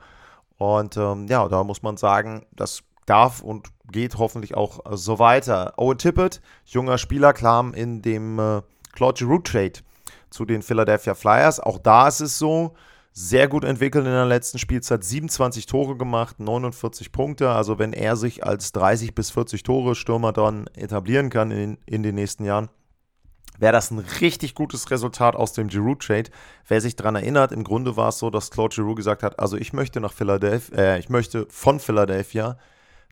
Und 0.59 0.97
ähm, 0.97 1.27
ja, 1.29 1.49
da 1.49 1.65
muss 1.65 1.83
man 1.83 1.97
sagen, 1.97 2.47
das 2.53 2.83
darf 3.07 3.43
und 3.43 3.69
geht 3.91 4.19
hoffentlich 4.19 4.57
auch 4.57 4.81
so 4.97 5.19
weiter. 5.19 5.75
Owen 5.77 5.99
Tippett, 5.99 6.41
junger 6.65 6.99
Spieler, 6.99 7.33
kam 7.33 7.73
in 7.73 8.03
dem 8.03 8.39
äh, 8.39 8.63
Claude 8.93 9.19
Giroux 9.19 9.39
Trade 9.39 9.81
zu 10.31 10.45
den 10.45 10.63
Philadelphia 10.63 11.15
Flyers. 11.15 11.61
Auch 11.61 11.79
da 11.79 12.09
ist 12.09 12.21
es 12.21 12.39
so, 12.39 12.75
sehr 13.19 13.49
gut 13.49 13.65
entwickelt 13.65 14.05
in 14.05 14.13
der 14.13 14.27
letzten 14.27 14.59
Spielzeit, 14.59 15.03
27 15.03 15.65
Tore 15.65 15.97
gemacht, 15.97 16.39
49 16.39 17.13
Punkte. 17.13 17.49
Also 17.49 17.79
wenn 17.79 17.95
er 17.95 18.15
sich 18.15 18.45
als 18.45 18.73
30 18.73 19.15
bis 19.15 19.31
40 19.31 19.63
Tore 19.63 19.95
Stürmer 19.95 20.35
dann 20.35 20.67
etablieren 20.75 21.31
kann 21.31 21.51
in, 21.51 21.79
in 21.87 22.03
den 22.03 22.15
nächsten 22.15 22.45
Jahren, 22.45 22.69
wäre 23.59 23.73
das 23.73 23.91
ein 23.91 24.01
richtig 24.21 24.55
gutes 24.55 24.91
Resultat 24.91 25.35
aus 25.35 25.55
dem 25.55 25.69
Giroud-Trade. 25.69 26.29
Wer 26.69 26.83
sich 26.83 26.95
daran 26.95 27.17
erinnert, 27.17 27.53
im 27.53 27.65
Grunde 27.65 27.97
war 27.97 28.11
es 28.11 28.19
so, 28.19 28.29
dass 28.29 28.51
Claude 28.51 28.75
Giroud 28.75 28.97
gesagt 28.97 29.23
hat, 29.23 29.41
also 29.41 29.57
ich 29.57 29.73
möchte 29.73 29.99
nach 29.99 30.13
Philadelphia, 30.13 30.77
äh, 30.77 30.99
ich 30.99 31.09
möchte 31.09 31.47
von 31.49 31.81
Philadelphia 31.81 32.59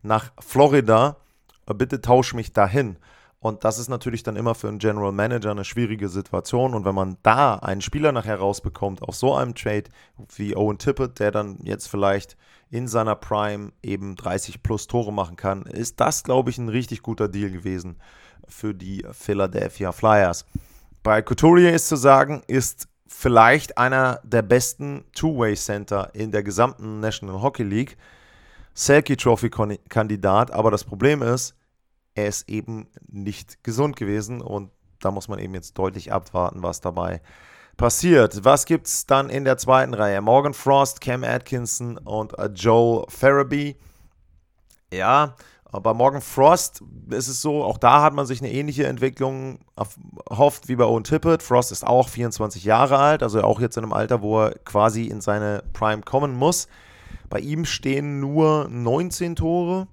nach 0.02 0.32
Florida, 0.38 1.16
bitte 1.64 2.02
tausch 2.02 2.34
mich 2.34 2.52
dahin. 2.52 2.98
Und 3.44 3.62
das 3.62 3.78
ist 3.78 3.90
natürlich 3.90 4.22
dann 4.22 4.36
immer 4.36 4.54
für 4.54 4.68
einen 4.68 4.78
General 4.78 5.12
Manager 5.12 5.50
eine 5.50 5.66
schwierige 5.66 6.08
Situation. 6.08 6.72
Und 6.72 6.86
wenn 6.86 6.94
man 6.94 7.18
da 7.22 7.56
einen 7.56 7.82
Spieler 7.82 8.10
nachher 8.10 8.38
rausbekommt, 8.38 9.02
auf 9.02 9.14
so 9.16 9.34
einem 9.34 9.54
Trade 9.54 9.84
wie 10.34 10.56
Owen 10.56 10.78
Tippett, 10.78 11.20
der 11.20 11.30
dann 11.30 11.58
jetzt 11.62 11.88
vielleicht 11.88 12.38
in 12.70 12.88
seiner 12.88 13.14
Prime 13.14 13.72
eben 13.82 14.16
30 14.16 14.62
plus 14.62 14.86
Tore 14.86 15.12
machen 15.12 15.36
kann, 15.36 15.64
ist 15.64 16.00
das, 16.00 16.24
glaube 16.24 16.48
ich, 16.48 16.56
ein 16.56 16.70
richtig 16.70 17.02
guter 17.02 17.28
Deal 17.28 17.50
gewesen 17.50 17.96
für 18.48 18.72
die 18.72 19.04
Philadelphia 19.12 19.92
Flyers. 19.92 20.46
Bei 21.02 21.20
Couturier 21.20 21.74
ist 21.74 21.88
zu 21.88 21.96
sagen, 21.96 22.42
ist 22.46 22.88
vielleicht 23.06 23.76
einer 23.76 24.20
der 24.24 24.40
besten 24.40 25.04
Two-Way-Center 25.12 26.14
in 26.14 26.30
der 26.30 26.44
gesamten 26.44 27.00
National 27.00 27.42
Hockey 27.42 27.64
League. 27.64 27.98
Selkie 28.72 29.18
Trophy-Kandidat, 29.18 30.50
aber 30.50 30.70
das 30.70 30.82
Problem 30.82 31.20
ist, 31.20 31.54
er 32.14 32.28
ist 32.28 32.48
eben 32.48 32.88
nicht 33.08 33.64
gesund 33.64 33.96
gewesen 33.96 34.40
und 34.40 34.70
da 35.00 35.10
muss 35.10 35.28
man 35.28 35.38
eben 35.38 35.54
jetzt 35.54 35.74
deutlich 35.78 36.12
abwarten, 36.12 36.62
was 36.62 36.80
dabei 36.80 37.20
passiert. 37.76 38.44
Was 38.44 38.66
gibt 38.66 38.86
es 38.86 39.06
dann 39.06 39.30
in 39.30 39.44
der 39.44 39.58
zweiten 39.58 39.94
Reihe? 39.94 40.20
Morgan 40.20 40.54
Frost, 40.54 41.00
Cam 41.00 41.24
Atkinson 41.24 41.98
und 41.98 42.38
äh, 42.38 42.46
Joel 42.46 43.04
Farabee. 43.08 43.76
Ja, 44.92 45.34
bei 45.82 45.92
Morgan 45.92 46.20
Frost 46.20 46.82
ist 47.10 47.26
es 47.26 47.42
so, 47.42 47.64
auch 47.64 47.78
da 47.78 48.02
hat 48.02 48.14
man 48.14 48.26
sich 48.26 48.40
eine 48.40 48.52
ähnliche 48.52 48.86
Entwicklung 48.86 49.58
erhofft 50.30 50.68
wie 50.68 50.76
bei 50.76 50.84
Owen 50.84 51.02
Tippett. 51.02 51.42
Frost 51.42 51.72
ist 51.72 51.84
auch 51.84 52.08
24 52.08 52.64
Jahre 52.64 52.98
alt, 52.98 53.22
also 53.24 53.42
auch 53.42 53.60
jetzt 53.60 53.76
in 53.76 53.82
einem 53.82 53.92
Alter, 53.92 54.22
wo 54.22 54.42
er 54.42 54.54
quasi 54.64 55.06
in 55.06 55.20
seine 55.20 55.64
Prime 55.72 56.02
kommen 56.02 56.34
muss. 56.34 56.68
Bei 57.28 57.40
ihm 57.40 57.64
stehen 57.64 58.20
nur 58.20 58.68
19 58.70 59.34
Tore. 59.34 59.88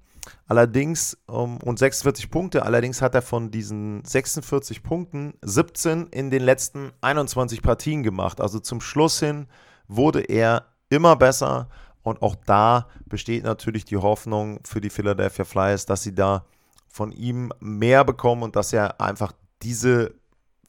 Allerdings 0.46 1.16
um, 1.26 1.58
und 1.58 1.78
46 1.78 2.30
Punkte. 2.30 2.64
Allerdings 2.64 3.02
hat 3.02 3.14
er 3.14 3.22
von 3.22 3.50
diesen 3.50 4.04
46 4.04 4.82
Punkten 4.82 5.34
17 5.42 6.08
in 6.08 6.30
den 6.30 6.42
letzten 6.42 6.92
21 7.00 7.62
Partien 7.62 8.02
gemacht. 8.02 8.40
Also 8.40 8.60
zum 8.60 8.80
Schluss 8.80 9.18
hin 9.18 9.46
wurde 9.88 10.20
er 10.20 10.66
immer 10.88 11.16
besser. 11.16 11.68
Und 12.02 12.22
auch 12.22 12.36
da 12.46 12.88
besteht 13.06 13.44
natürlich 13.44 13.84
die 13.84 13.96
Hoffnung 13.96 14.60
für 14.64 14.80
die 14.80 14.90
Philadelphia 14.90 15.44
Flyers, 15.44 15.86
dass 15.86 16.02
sie 16.02 16.14
da 16.14 16.44
von 16.88 17.12
ihm 17.12 17.52
mehr 17.60 18.04
bekommen 18.04 18.42
und 18.42 18.56
dass 18.56 18.72
er 18.72 19.00
einfach 19.00 19.32
diese 19.62 20.14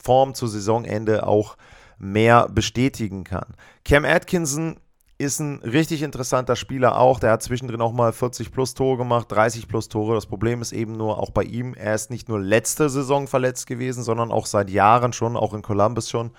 Form 0.02 0.36
zu 0.36 0.48
Saisonende 0.48 1.26
auch 1.26 1.58
mehr 1.98 2.48
bestätigen 2.50 3.24
kann. 3.24 3.56
Cam 3.84 4.06
Atkinson 4.06 4.80
ist 5.18 5.40
ein 5.40 5.60
richtig 5.60 6.02
interessanter 6.02 6.56
Spieler 6.56 6.98
auch. 6.98 7.20
Der 7.20 7.32
hat 7.32 7.44
zwischendrin 7.44 7.82
auch 7.82 7.94
mal 7.94 8.14
40 8.14 8.52
plus 8.52 8.74
Tore 8.74 8.98
gemacht, 8.98 9.32
30 9.32 9.68
plus 9.68 9.88
Tore. 9.88 10.16
Das 10.16 10.26
Problem 10.26 10.62
ist 10.62 10.72
eben 10.72 10.98
nur 10.98 11.20
auch 11.20 11.32
bei 11.32 11.44
ihm, 11.44 11.74
er 11.74 11.96
ist 11.96 12.10
nicht 12.10 12.30
nur 12.30 12.40
letzte 12.40 12.90
Saison 12.90 13.28
verletzt 13.28 13.68
gewesen, 13.68 14.04
sondern 14.04 14.32
auch 14.32 14.46
seit 14.46 14.70
Jahren 14.70 15.14
schon, 15.14 15.38
auch 15.38 15.54
in 15.54 15.62
Columbus 15.62 16.10
schon. 16.10 16.32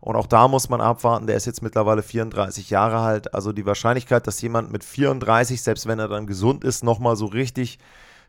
Und 0.00 0.16
auch 0.16 0.26
da 0.26 0.48
muss 0.48 0.68
man 0.68 0.80
abwarten, 0.80 1.26
der 1.26 1.36
ist 1.36 1.46
jetzt 1.46 1.62
mittlerweile 1.62 2.02
34 2.02 2.70
Jahre 2.70 2.98
alt. 2.98 3.34
Also 3.34 3.52
die 3.52 3.66
Wahrscheinlichkeit, 3.66 4.26
dass 4.26 4.40
jemand 4.40 4.70
mit 4.70 4.84
34, 4.84 5.62
selbst 5.62 5.86
wenn 5.86 5.98
er 5.98 6.08
dann 6.08 6.26
gesund 6.26 6.64
ist, 6.64 6.84
nochmal 6.84 7.16
so 7.16 7.26
richtig 7.26 7.78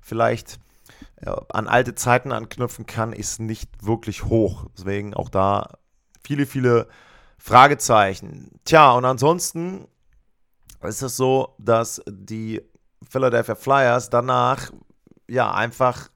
vielleicht 0.02 0.60
an 1.50 1.68
alte 1.68 1.96
Zeiten 1.96 2.32
anknüpfen 2.32 2.86
kann, 2.86 3.14
ist 3.14 3.40
nicht 3.40 3.70
wirklich 3.86 4.26
hoch. 4.26 4.66
Deswegen 4.78 5.14
auch 5.14 5.30
da 5.30 5.78
viele, 6.24 6.46
viele 6.46 6.88
Fragezeichen. 7.38 8.60
Tja, 8.66 8.92
und 8.92 9.06
ansonsten 9.06 9.88
ist 10.84 11.02
es 11.02 11.18
so, 11.18 11.56
dass 11.58 12.02
die 12.08 12.62
Philadelphia 13.10 13.56
Flyers 13.56 14.10
danach 14.10 14.72
ja 15.28 15.54
einfach 15.54 16.10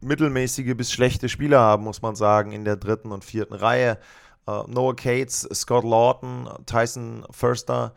mittelmäßige 0.00 0.74
bis 0.76 0.92
schlechte 0.92 1.28
Spieler 1.28 1.60
haben, 1.60 1.84
muss 1.84 2.02
man 2.02 2.14
sagen, 2.14 2.52
in 2.52 2.64
der 2.64 2.76
dritten 2.76 3.12
und 3.12 3.24
vierten 3.24 3.54
Reihe. 3.54 3.98
Uh, 4.46 4.64
Noah 4.66 4.94
Cates, 4.94 5.48
Scott 5.54 5.84
Lawton, 5.84 6.50
Tyson 6.66 7.24
Förster. 7.30 7.94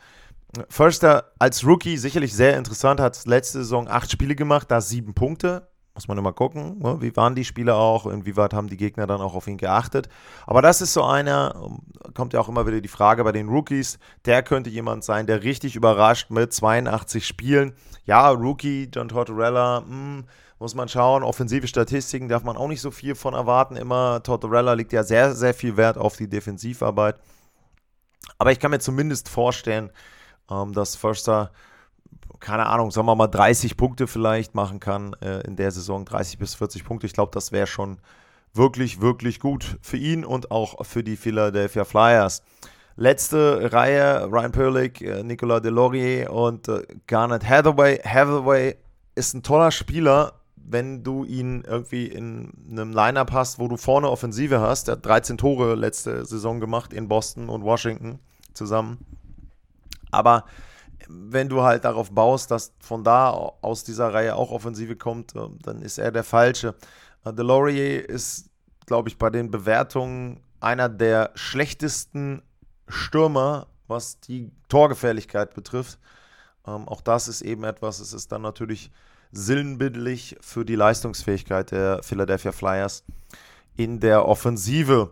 Förster 0.70 1.34
als 1.40 1.66
Rookie 1.66 1.98
sicherlich 1.98 2.34
sehr 2.34 2.58
interessant, 2.58 3.02
hat 3.02 3.26
letzte 3.26 3.60
Saison 3.60 3.90
acht 3.90 4.10
Spiele 4.10 4.34
gemacht, 4.34 4.72
da 4.72 4.80
sieben 4.80 5.14
Punkte. 5.14 5.68
Muss 5.98 6.08
man 6.08 6.20
immer 6.20 6.32
gucken, 6.32 6.78
ne? 6.78 6.98
wie 7.02 7.16
waren 7.16 7.34
die 7.34 7.44
Spieler 7.44 7.76
auch, 7.76 8.06
inwieweit 8.06 8.54
haben 8.54 8.68
die 8.68 8.78
Gegner 8.78 9.08
dann 9.08 9.20
auch 9.20 9.34
auf 9.34 9.48
ihn 9.48 9.58
geachtet. 9.58 10.10
Aber 10.46 10.62
das 10.62 10.80
ist 10.80 10.94
so 10.94 11.04
einer, 11.04 11.72
kommt 12.14 12.34
ja 12.34 12.40
auch 12.40 12.50
immer 12.50 12.68
wieder 12.68 12.82
die 12.82 12.88
Frage 12.88 13.24
bei 13.24 13.32
den 13.32 13.50
Rookies, 13.50 13.98
der 14.26 14.44
könnte 14.44 14.70
jemand 14.70 15.04
sein, 15.04 15.26
der 15.26 15.42
richtig 15.42 15.76
überrascht 15.76 16.30
mit 16.30 16.54
82 16.54 17.26
Spielen. 17.26 17.74
Ja, 18.06 18.30
Rookie, 18.30 18.92
John 18.94 19.10
Tortorella, 19.10 19.80
mh, 19.80 19.88
hm, 19.88 20.26
muss 20.60 20.76
man 20.76 20.88
schauen. 20.88 21.24
Offensive 21.24 21.68
Statistiken 21.68 22.30
darf 22.30 22.44
man 22.44 22.58
auch 22.58 22.68
nicht 22.68 22.82
so 22.82 22.92
viel 22.92 23.16
von 23.16 23.34
erwarten. 23.34 23.76
Immer 23.76 24.22
Tortorella 24.22 24.74
legt 24.74 24.94
ja 24.94 25.02
sehr, 25.02 25.34
sehr 25.34 25.56
viel 25.56 25.78
Wert 25.78 25.98
auf 25.98 26.16
die 26.16 26.30
Defensivarbeit. 26.30 27.16
Aber 28.38 28.52
ich 28.52 28.60
kann 28.60 28.70
mir 28.70 28.80
zumindest 28.80 29.30
vorstellen, 29.30 29.90
ähm, 30.52 30.74
dass 30.74 30.96
Förster 30.96 31.52
keine 32.40 32.68
Ahnung, 32.68 32.92
sagen 32.92 33.08
wir 33.08 33.16
mal 33.16 33.28
30 33.28 33.78
Punkte 33.78 34.08
vielleicht 34.08 34.56
machen 34.56 34.80
kann 34.80 35.16
äh, 35.22 35.42
in 35.42 35.56
der 35.56 35.72
Saison, 35.72 36.06
30 36.06 36.38
bis 36.38 36.56
40 36.56 36.84
Punkte. 36.84 37.08
Ich 37.08 37.14
glaube, 37.14 37.32
das 37.34 37.52
wäre 37.52 37.68
schon 37.68 37.98
wirklich, 38.54 39.02
wirklich 39.02 39.40
gut 39.40 39.78
für 39.82 39.98
ihn 39.98 40.26
und 40.26 40.52
auch 40.52 40.86
für 40.86 41.04
die 41.04 41.16
Philadelphia 41.16 41.86
Flyers. 41.86 42.44
Letzte 42.96 43.72
Reihe, 43.72 44.26
Ryan 44.26 44.52
Perlick, 44.52 45.02
äh, 45.02 45.24
Nicolas 45.24 45.62
Delorier 45.62 46.32
und 46.32 46.68
äh, 46.68 46.84
Garnet 47.06 47.48
Hathaway. 47.48 47.98
Hathaway 47.98 48.76
ist 49.14 49.34
ein 49.36 49.44
toller 49.44 49.72
Spieler, 49.72 50.34
wenn 50.56 51.04
du 51.04 51.24
ihn 51.24 51.64
irgendwie 51.66 52.08
in 52.08 52.52
einem 52.70 52.92
Lineup 52.92 53.32
hast, 53.32 53.60
wo 53.60 53.68
du 53.68 53.78
vorne 53.78 54.10
Offensive 54.10 54.60
hast. 54.60 54.90
Er 54.90 54.94
hat 54.94 55.06
13 55.06 55.38
Tore 55.38 55.76
letzte 55.76 56.26
Saison 56.26 56.60
gemacht 56.60 56.92
in 56.92 57.08
Boston 57.08 57.50
und 57.50 57.64
Washington 57.64 58.20
zusammen. 58.54 58.98
Aber 60.12 60.46
wenn 61.08 61.50
du 61.50 61.62
halt 61.64 61.86
darauf 61.86 62.12
baust, 62.12 62.52
dass 62.52 62.74
von 62.80 63.04
da 63.04 63.30
aus 63.30 63.84
dieser 63.84 64.14
Reihe 64.14 64.36
auch 64.36 64.52
Offensive 64.52 64.96
kommt, 64.96 65.36
äh, 65.36 65.48
dann 65.64 65.82
ist 65.82 65.98
er 65.98 66.12
der 66.12 66.24
Falsche. 66.24 66.76
Äh, 67.26 67.34
Delorier 67.34 68.08
ist, 68.08 68.50
glaube 68.86 69.10
ich, 69.10 69.18
bei 69.18 69.30
den 69.30 69.52
Bewertungen 69.52 70.42
einer 70.60 70.90
der 70.90 71.32
schlechtesten 71.36 72.42
Stürmer, 72.88 73.68
was 73.88 74.20
die 74.20 74.52
Torgefährlichkeit 74.70 75.54
betrifft. 75.54 76.00
Ähm, 76.66 76.88
auch 76.88 77.02
das 77.02 77.28
ist 77.28 77.42
eben 77.42 77.64
etwas, 77.64 78.00
es 78.00 78.14
ist 78.14 78.32
dann 78.32 78.42
natürlich 78.42 78.92
sinnbildlich 79.32 80.38
für 80.42 80.66
die 80.66 80.76
Leistungsfähigkeit 80.76 81.72
der 81.72 82.02
Philadelphia 82.04 82.52
Flyers 82.52 83.04
in 83.76 84.00
der 84.00 84.26
Offensive. 84.26 85.12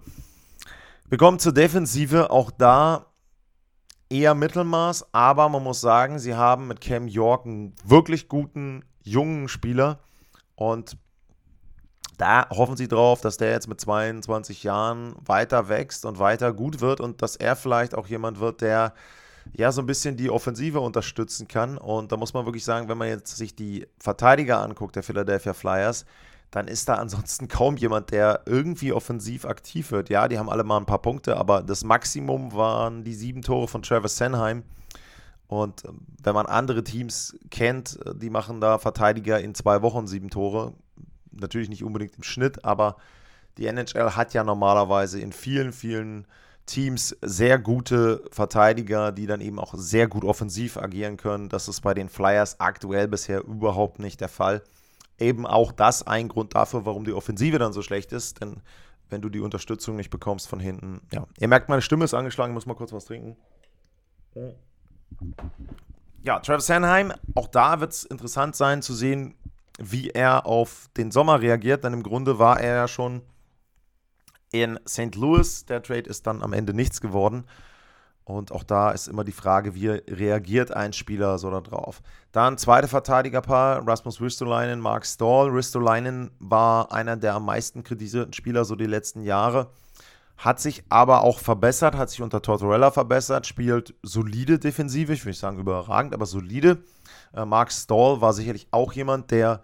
Wir 1.08 1.18
kommen 1.18 1.38
zur 1.40 1.54
Defensive. 1.54 2.32
Auch 2.32 2.50
da 2.50 3.06
eher 4.10 4.36
Mittelmaß, 4.36 5.14
aber 5.14 5.50
man 5.50 5.64
muss 5.64 5.82
sagen, 5.82 6.20
sie 6.20 6.36
haben 6.36 6.68
mit 6.68 6.82
Cam 6.82 7.08
York 7.08 7.46
einen 7.46 7.74
wirklich 7.84 8.28
guten 8.28 8.84
jungen 9.04 9.48
Spieler 9.48 10.00
und 10.56 10.98
da 12.18 12.48
hoffen 12.50 12.78
sie 12.78 12.88
drauf, 12.88 13.22
dass 13.22 13.38
der 13.38 13.52
jetzt 13.52 13.68
mit 13.68 13.82
22 13.82 14.64
Jahren 14.64 15.16
weiter 15.26 15.68
wächst 15.68 16.06
und 16.06 16.20
weiter 16.20 16.54
gut 16.54 16.82
wird 16.82 17.02
und 17.02 17.22
dass 17.22 17.36
er 17.36 17.56
vielleicht 17.56 17.96
auch 17.96 18.08
jemand 18.08 18.40
wird, 18.40 18.62
der 18.62 18.94
ja 19.54 19.72
so 19.72 19.82
ein 19.82 19.86
bisschen 19.86 20.18
die 20.18 20.30
Offensive 20.30 20.80
unterstützen 20.80 21.48
kann. 21.48 21.78
Und 21.78 22.12
da 22.12 22.18
muss 22.18 22.34
man 22.34 22.46
wirklich 22.46 22.64
sagen, 22.64 22.88
wenn 22.88 22.98
man 22.98 23.10
jetzt 23.10 23.36
sich 23.36 23.56
die 23.56 23.88
Verteidiger 24.00 24.62
anguckt, 24.62 24.96
der 24.96 25.04
Philadelphia 25.04 25.54
Flyers, 25.54 26.06
dann 26.56 26.70
ist 26.70 26.88
da 26.88 26.96
ansonsten 26.96 27.50
kaum 27.50 27.76
jemand, 27.76 28.12
der 28.12 28.44
irgendwie 28.46 28.94
offensiv 28.94 29.44
aktiv 29.44 29.92
wird. 29.92 30.10
Ja, 30.10 30.30
die 30.30 30.40
haben 30.40 30.50
alle 30.50 30.64
mal 30.64 30.78
ein 30.78 30.86
paar 30.86 31.02
Punkte, 31.02 31.36
aber 31.36 31.62
das 31.62 31.84
Maximum 31.84 32.54
waren 32.54 33.04
die 33.04 33.14
sieben 33.14 33.42
Tore 33.42 33.68
von 33.68 33.84
Travis 33.84 34.16
Senheim. 34.16 34.64
Und 35.48 35.84
ähm, 35.84 36.00
wenn 36.24 36.34
man 36.34 36.46
andere 36.46 36.82
Teams 36.82 37.38
kennt, 37.52 38.00
äh, 38.06 38.16
die 38.16 38.30
machen 38.30 38.62
da 38.62 38.78
Verteidiger 38.78 39.42
in 39.42 39.54
zwei 39.54 39.82
Wochen 39.82 40.08
sieben 40.08 40.30
Tore. 40.30 40.74
Natürlich 41.34 41.68
nicht 41.68 41.84
unbedingt 41.84 42.16
im 42.16 42.24
Schnitt, 42.24 42.64
aber 42.64 42.96
die 43.58 43.66
NHL 43.66 44.12
hat 44.12 44.34
ja 44.34 44.46
normalerweise 44.46 45.20
in 45.20 45.34
vielen, 45.34 45.74
vielen 45.74 46.26
Teams 46.66 47.18
sehr 47.22 47.60
gute 47.60 48.24
Verteidiger, 48.32 49.12
die 49.12 49.28
dann 49.28 49.42
eben 49.42 49.60
auch 49.60 49.74
sehr 49.76 50.08
gut 50.08 50.24
offensiv 50.24 50.78
agieren 50.78 51.18
können. 51.18 51.50
Das 51.50 51.68
ist 51.68 51.82
bei 51.82 51.94
den 51.94 52.08
Flyers 52.08 52.62
aktuell 52.62 53.10
bisher 53.10 53.44
überhaupt 53.44 54.00
nicht 54.00 54.22
der 54.22 54.30
Fall 54.30 54.64
eben 55.20 55.46
auch 55.46 55.72
das 55.72 56.06
ein 56.06 56.28
Grund 56.28 56.56
dafür, 56.56 56.86
warum 56.86 57.06
die 57.06 57.14
Offensive 57.14 57.60
dann 57.60 57.74
so 57.74 57.82
schlecht 57.82 58.12
ist. 58.12 58.42
Denn 58.42 58.62
wenn 59.10 59.22
du 59.22 59.30
die 59.30 59.40
Unterstützung 59.40 59.96
nicht 59.96 60.10
bekommst 60.10 60.48
von 60.48 60.60
hinten, 60.60 61.02
ja. 61.14 61.26
Ihr 61.40 61.48
merkt, 61.48 61.70
meine 61.70 61.82
Stimme 61.82 62.06
ist 62.06 62.14
angeschlagen, 62.14 62.52
ich 62.52 62.56
muss 62.56 62.66
mal 62.66 62.76
kurz 62.76 62.92
was 62.92 63.06
trinken. 63.06 63.38
Ja, 66.24 66.40
Travis 66.40 66.66
Sanheim, 66.66 67.14
auch 67.36 67.48
da 67.48 67.80
wird 67.80 67.94
es 67.94 68.04
interessant 68.04 68.56
sein 68.56 68.82
zu 68.82 68.94
sehen, 68.94 69.36
wie 69.78 70.10
er 70.10 70.46
auf 70.46 70.90
den 70.98 71.12
Sommer 71.12 71.42
reagiert, 71.42 71.84
denn 71.84 71.94
im 71.94 72.04
Grunde 72.04 72.40
war 72.40 72.60
er 72.60 72.76
ja 72.76 72.88
schon 72.88 73.22
in 74.52 74.80
St. 74.88 75.16
Louis. 75.16 75.66
Der 75.66 75.84
Trade 75.84 76.10
ist 76.10 76.26
dann 76.28 76.42
am 76.42 76.54
Ende 76.54 76.74
nichts 76.74 77.02
geworden. 77.02 77.46
Und 78.26 78.52
auch 78.52 78.64
da 78.64 78.90
ist 78.90 79.08
immer 79.08 79.24
die 79.24 79.32
Frage, 79.32 79.76
wie 79.76 79.88
reagiert 79.88 80.72
ein 80.72 80.94
Spieler 80.94 81.38
so 81.38 81.52
darauf. 81.52 82.02
Dann 82.32 82.58
zweite 82.58 82.88
Verteidigerpaar, 82.88 83.88
Rasmus 83.88 84.20
Ristolainen, 84.20 84.80
Mark 84.80 85.06
Stahl. 85.06 85.50
Ristolainen 85.50 86.32
war 86.40 86.92
einer 86.92 87.18
der 87.18 87.36
am 87.36 87.46
meisten 87.46 87.84
kritisierten 87.84 88.34
Spieler 88.34 88.66
so 88.66 88.76
die 88.76 88.88
letzten 88.88 89.22
Jahre. 89.22 89.70
Hat 90.38 90.60
sich 90.60 90.84
aber 90.90 91.22
auch 91.22 91.40
verbessert, 91.40 91.96
hat 91.96 92.10
sich 92.10 92.24
unter 92.24 92.42
Tortorella 92.42 92.90
verbessert, 92.90 93.46
spielt 93.46 93.94
solide 94.02 94.58
Defensive, 94.58 95.14
ich 95.14 95.24
will 95.24 95.30
nicht 95.30 95.40
sagen 95.40 95.60
überragend, 95.60 96.14
aber 96.14 96.26
solide. 96.26 96.80
Äh, 97.34 97.46
Mark 97.46 97.72
Stahl 97.72 98.22
war 98.22 98.34
sicherlich 98.34 98.68
auch 98.72 98.92
jemand, 98.94 99.30
der 99.30 99.62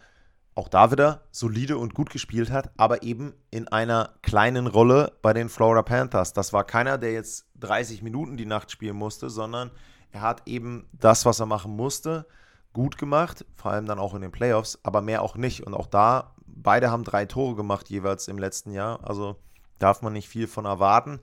auch 0.56 0.68
da 0.68 0.92
wieder 0.92 1.22
solide 1.32 1.78
und 1.78 1.94
gut 1.94 2.10
gespielt 2.10 2.52
hat, 2.52 2.72
aber 2.78 3.04
eben 3.04 3.34
in 3.52 3.68
einer 3.70 4.16
kleinen 4.22 4.68
Rolle 4.68 5.14
bei 5.22 5.34
den 5.34 5.50
Florida 5.50 5.82
Panthers. 5.82 6.34
Das 6.34 6.52
war 6.52 6.66
keiner, 6.66 6.98
der 6.98 7.14
jetzt 7.14 7.46
30 7.60 8.02
Minuten 8.02 8.38
die 8.38 8.46
Nacht 8.46 8.72
spielen 8.72 8.98
musste, 8.98 9.30
sondern 9.30 9.72
er 10.12 10.22
hat 10.22 10.48
eben 10.48 10.90
das, 10.92 11.26
was 11.26 11.40
er 11.40 11.46
machen 11.46 11.76
musste, 11.76 12.26
gut 12.74 12.98
gemacht, 12.98 13.46
vor 13.56 13.72
allem 13.72 13.86
dann 13.86 14.00
auch 14.00 14.14
in 14.14 14.22
den 14.22 14.32
Playoffs, 14.32 14.80
aber 14.84 15.02
mehr 15.02 15.22
auch 15.22 15.36
nicht. 15.36 15.66
Und 15.66 15.74
auch 15.74 15.88
da, 15.88 16.36
beide 16.46 16.92
haben 16.92 17.04
drei 17.04 17.26
Tore 17.26 17.56
gemacht 17.56 17.90
jeweils 17.90 18.28
im 18.28 18.38
letzten 18.38 18.72
Jahr, 18.72 19.00
also 19.08 19.38
darf 19.80 20.02
man 20.02 20.14
nicht 20.14 20.28
viel 20.28 20.48
von 20.48 20.66
erwarten. 20.66 21.20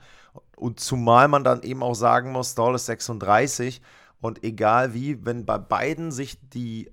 Und 0.57 0.81
zumal 0.81 1.29
man 1.29 1.45
dann 1.45 1.63
eben 1.63 1.83
auch 1.83 1.95
sagen 1.95 2.33
muss, 2.33 2.53
Stall 2.53 2.75
ist 2.75 2.87
36 2.87 3.83
und 4.21 4.43
egal 4.43 4.95
wie, 4.95 5.25
wenn 5.25 5.47
bei 5.47 5.59
beiden 5.59 6.11
sich 6.11 6.39
die 6.51 6.91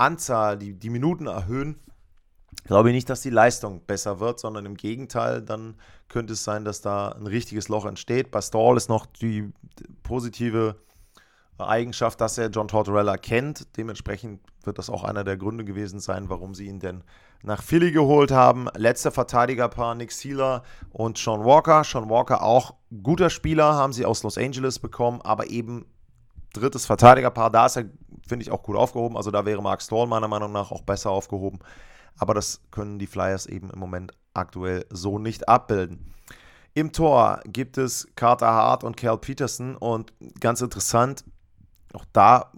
Anzahl, 0.00 0.58
die, 0.58 0.74
die 0.74 0.90
Minuten 0.90 1.26
erhöhen, 1.26 1.78
glaube 2.64 2.90
ich 2.90 2.94
nicht, 2.94 3.08
dass 3.08 3.20
die 3.20 3.30
Leistung 3.30 3.84
besser 3.86 4.20
wird, 4.20 4.40
sondern 4.40 4.66
im 4.66 4.76
Gegenteil, 4.76 5.42
dann 5.42 5.76
könnte 6.08 6.32
es 6.32 6.44
sein, 6.44 6.64
dass 6.64 6.80
da 6.80 7.10
ein 7.10 7.26
richtiges 7.26 7.68
Loch 7.68 7.86
entsteht. 7.86 8.30
Bei 8.30 8.40
Stall 8.40 8.76
ist 8.76 8.88
noch 8.88 9.06
die 9.06 9.52
positive 10.02 10.76
Eigenschaft, 11.58 12.20
dass 12.20 12.38
er 12.38 12.48
John 12.48 12.68
Tortorella 12.68 13.16
kennt. 13.16 13.76
Dementsprechend 13.76 14.40
wird 14.64 14.78
das 14.78 14.90
auch 14.90 15.04
einer 15.04 15.24
der 15.24 15.36
Gründe 15.36 15.64
gewesen 15.64 16.00
sein, 16.00 16.28
warum 16.28 16.54
sie 16.54 16.66
ihn 16.66 16.80
denn 16.80 17.02
nach 17.42 17.62
Philly 17.62 17.92
geholt 17.92 18.30
haben. 18.30 18.68
Letzter 18.76 19.10
Verteidigerpaar 19.10 19.94
Nick 19.94 20.12
Sealer 20.12 20.62
und 20.90 21.18
Sean 21.18 21.44
Walker. 21.44 21.84
Sean 21.84 22.08
Walker 22.08 22.42
auch 22.42 22.74
guter 23.02 23.30
Spieler, 23.30 23.74
haben 23.74 23.92
sie 23.92 24.04
aus 24.04 24.22
Los 24.22 24.38
Angeles 24.38 24.78
bekommen, 24.78 25.20
aber 25.22 25.50
eben 25.50 25.86
drittes 26.52 26.86
Verteidigerpaar. 26.86 27.50
Da 27.50 27.66
ist 27.66 27.76
er 27.76 27.84
finde 28.30 28.44
ich 28.44 28.50
auch 28.50 28.62
gut 28.62 28.76
aufgehoben. 28.76 29.16
Also 29.16 29.30
da 29.30 29.44
wäre 29.44 29.60
Mark 29.60 29.82
Stall 29.82 30.06
meiner 30.06 30.28
Meinung 30.28 30.52
nach 30.52 30.70
auch 30.70 30.82
besser 30.82 31.10
aufgehoben. 31.10 31.58
Aber 32.16 32.32
das 32.32 32.62
können 32.70 32.98
die 32.98 33.06
Flyers 33.06 33.46
eben 33.46 33.70
im 33.70 33.78
Moment 33.78 34.12
aktuell 34.32 34.86
so 34.90 35.18
nicht 35.18 35.48
abbilden. 35.48 36.06
Im 36.72 36.92
Tor 36.92 37.40
gibt 37.44 37.76
es 37.76 38.08
Carter 38.14 38.46
Hart 38.52 38.84
und 38.84 38.96
Cal 38.96 39.18
Peterson 39.18 39.76
und 39.76 40.12
ganz 40.38 40.60
interessant, 40.60 41.24
auch 41.92 42.04
da 42.12 42.52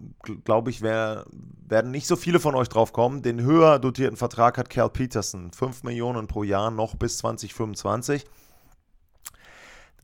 glaube 0.44 0.68
ich, 0.68 0.82
wär, 0.82 1.24
werden 1.66 1.90
nicht 1.90 2.06
so 2.06 2.16
viele 2.16 2.38
von 2.38 2.54
euch 2.54 2.68
drauf 2.68 2.92
kommen. 2.92 3.22
Den 3.22 3.40
höher 3.40 3.78
dotierten 3.78 4.18
Vertrag 4.18 4.58
hat 4.58 4.68
Cal 4.68 4.90
Peterson, 4.90 5.50
5 5.52 5.84
Millionen 5.84 6.26
pro 6.26 6.42
Jahr 6.42 6.70
noch 6.70 6.94
bis 6.94 7.16
2025. 7.18 8.26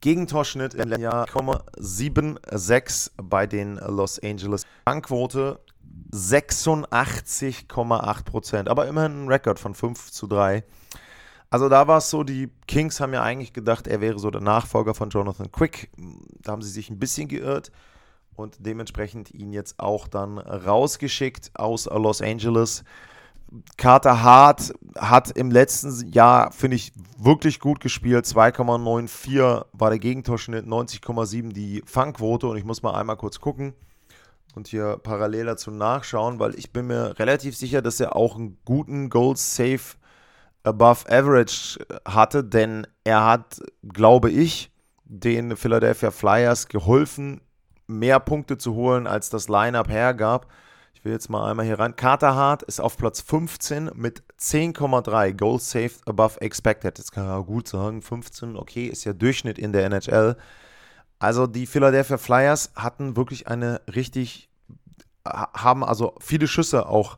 Gegentorschnitt 0.01 0.75
im 0.75 1.01
Jahr 1.01 1.27
7,6 1.27 3.13
bei 3.17 3.47
den 3.47 3.77
Los 3.77 4.23
Angeles. 4.23 4.65
Bankquote 4.85 5.61
86,8 6.13 8.25
Prozent, 8.25 8.69
aber 8.69 8.87
immerhin 8.87 9.25
ein 9.25 9.29
Rekord 9.29 9.59
von 9.59 9.75
5 9.75 10.11
zu 10.11 10.27
3. 10.27 10.65
Also 11.51 11.69
da 11.69 11.89
war 11.89 11.99
es 11.99 12.11
so, 12.11 12.25
die 12.25 12.51
Kings 12.67 13.01
haben 13.01 13.15
ja 13.15 13.23
eigentlich 13.23 13.53
gedacht, 13.53 13.87
er 13.87 14.01
wäre 14.01 14.19
so 14.19 14.31
der 14.31 14.43
Nachfolger 14.43 14.95
von 14.95 15.11
Jonathan 15.11 15.51
Quick. 15.51 15.91
Da 16.43 16.53
haben 16.53 16.63
sie 16.63 16.71
sich 16.71 16.91
ein 16.91 16.99
bisschen 16.99 17.29
geirrt 17.29 17.73
und 18.37 18.57
dementsprechend 18.61 19.33
ihn 19.33 19.53
jetzt 19.53 19.81
auch 19.81 20.09
dann 20.09 20.39
rausgeschickt 20.39 21.53
aus 21.55 21.87
Los 21.87 22.23
Angeles. 22.23 22.85
Carter 23.77 24.23
Hart 24.23 24.73
hat 24.97 25.31
im 25.31 25.51
letzten 25.51 26.11
Jahr, 26.13 26.53
finde 26.53 26.77
ich, 26.77 26.93
wirklich 27.19 27.61
gut 27.61 27.81
gespielt. 27.81 28.27
2,94 28.27 29.65
war 29.73 29.91
der 29.91 29.99
Gegentorschnitt, 29.99 30.67
90,7 30.67 31.53
die 31.53 31.83
Fangquote. 31.87 32.47
Und 32.47 32.57
ich 32.57 32.65
muss 32.65 32.83
mal 32.83 32.95
einmal 32.95 33.17
kurz 33.17 33.41
gucken 33.41 33.75
und 34.55 34.69
hier 34.69 34.99
parallel 35.03 35.47
dazu 35.47 35.71
nachschauen, 35.71 36.39
weil 36.39 36.55
ich 36.57 36.73
bin 36.73 36.89
mir 36.89 37.19
relativ 37.19 37.57
sicher, 37.57 37.81
dass 37.81 38.01
er 38.01 38.17
auch 38.17 38.37
einen 38.37 38.59
guten 38.65 39.09
Goal 39.09 39.37
Safe 39.37 39.97
Above 40.65 41.11
Average 41.11 41.79
hatte, 42.07 42.45
denn 42.45 42.87
er 43.05 43.25
hat, 43.25 43.61
glaube 43.83 44.31
ich, 44.31 44.71
den 45.05 45.57
Philadelphia 45.57 46.11
Flyers 46.11 46.69
geholfen, 46.69 47.41
mehr 47.87 48.21
Punkte 48.21 48.59
zu 48.59 48.75
holen, 48.75 49.07
als 49.07 49.31
das 49.31 49.49
Lineup 49.49 49.89
hergab. 49.89 50.47
Ich 50.99 51.05
will 51.05 51.13
jetzt 51.13 51.31
mal 51.31 51.49
einmal 51.49 51.65
hier 51.65 51.79
rein. 51.79 51.95
Carter 51.95 52.35
Hart 52.35 52.65
ist 52.65 52.81
auf 52.81 52.97
Platz 52.97 53.21
15 53.21 53.93
mit 53.95 54.25
10,3 54.41 55.33
Goals 55.33 55.71
Saved 55.71 56.01
Above 56.09 56.41
Expected. 56.41 56.99
Jetzt 56.99 57.13
kann 57.13 57.25
man 57.25 57.47
gut 57.47 57.69
sagen, 57.69 58.03
15, 58.03 58.57
okay, 58.57 58.87
ist 58.87 59.05
ja 59.05 59.13
Durchschnitt 59.13 59.61
in 59.61 59.73
der 59.73 59.85
NHL. 59.85 60.37
Also 61.21 61.47
die 61.47 61.67
Philadelphia 61.67 62.19
Flyers 62.19 62.73
hatten 62.75 63.17
wirklich 63.17 63.47
eine 63.47 63.81
richtig, 63.95 64.51
haben 65.25 65.85
also 65.85 66.17
viele 66.19 66.49
Schüsse 66.49 66.89
auch 66.89 67.17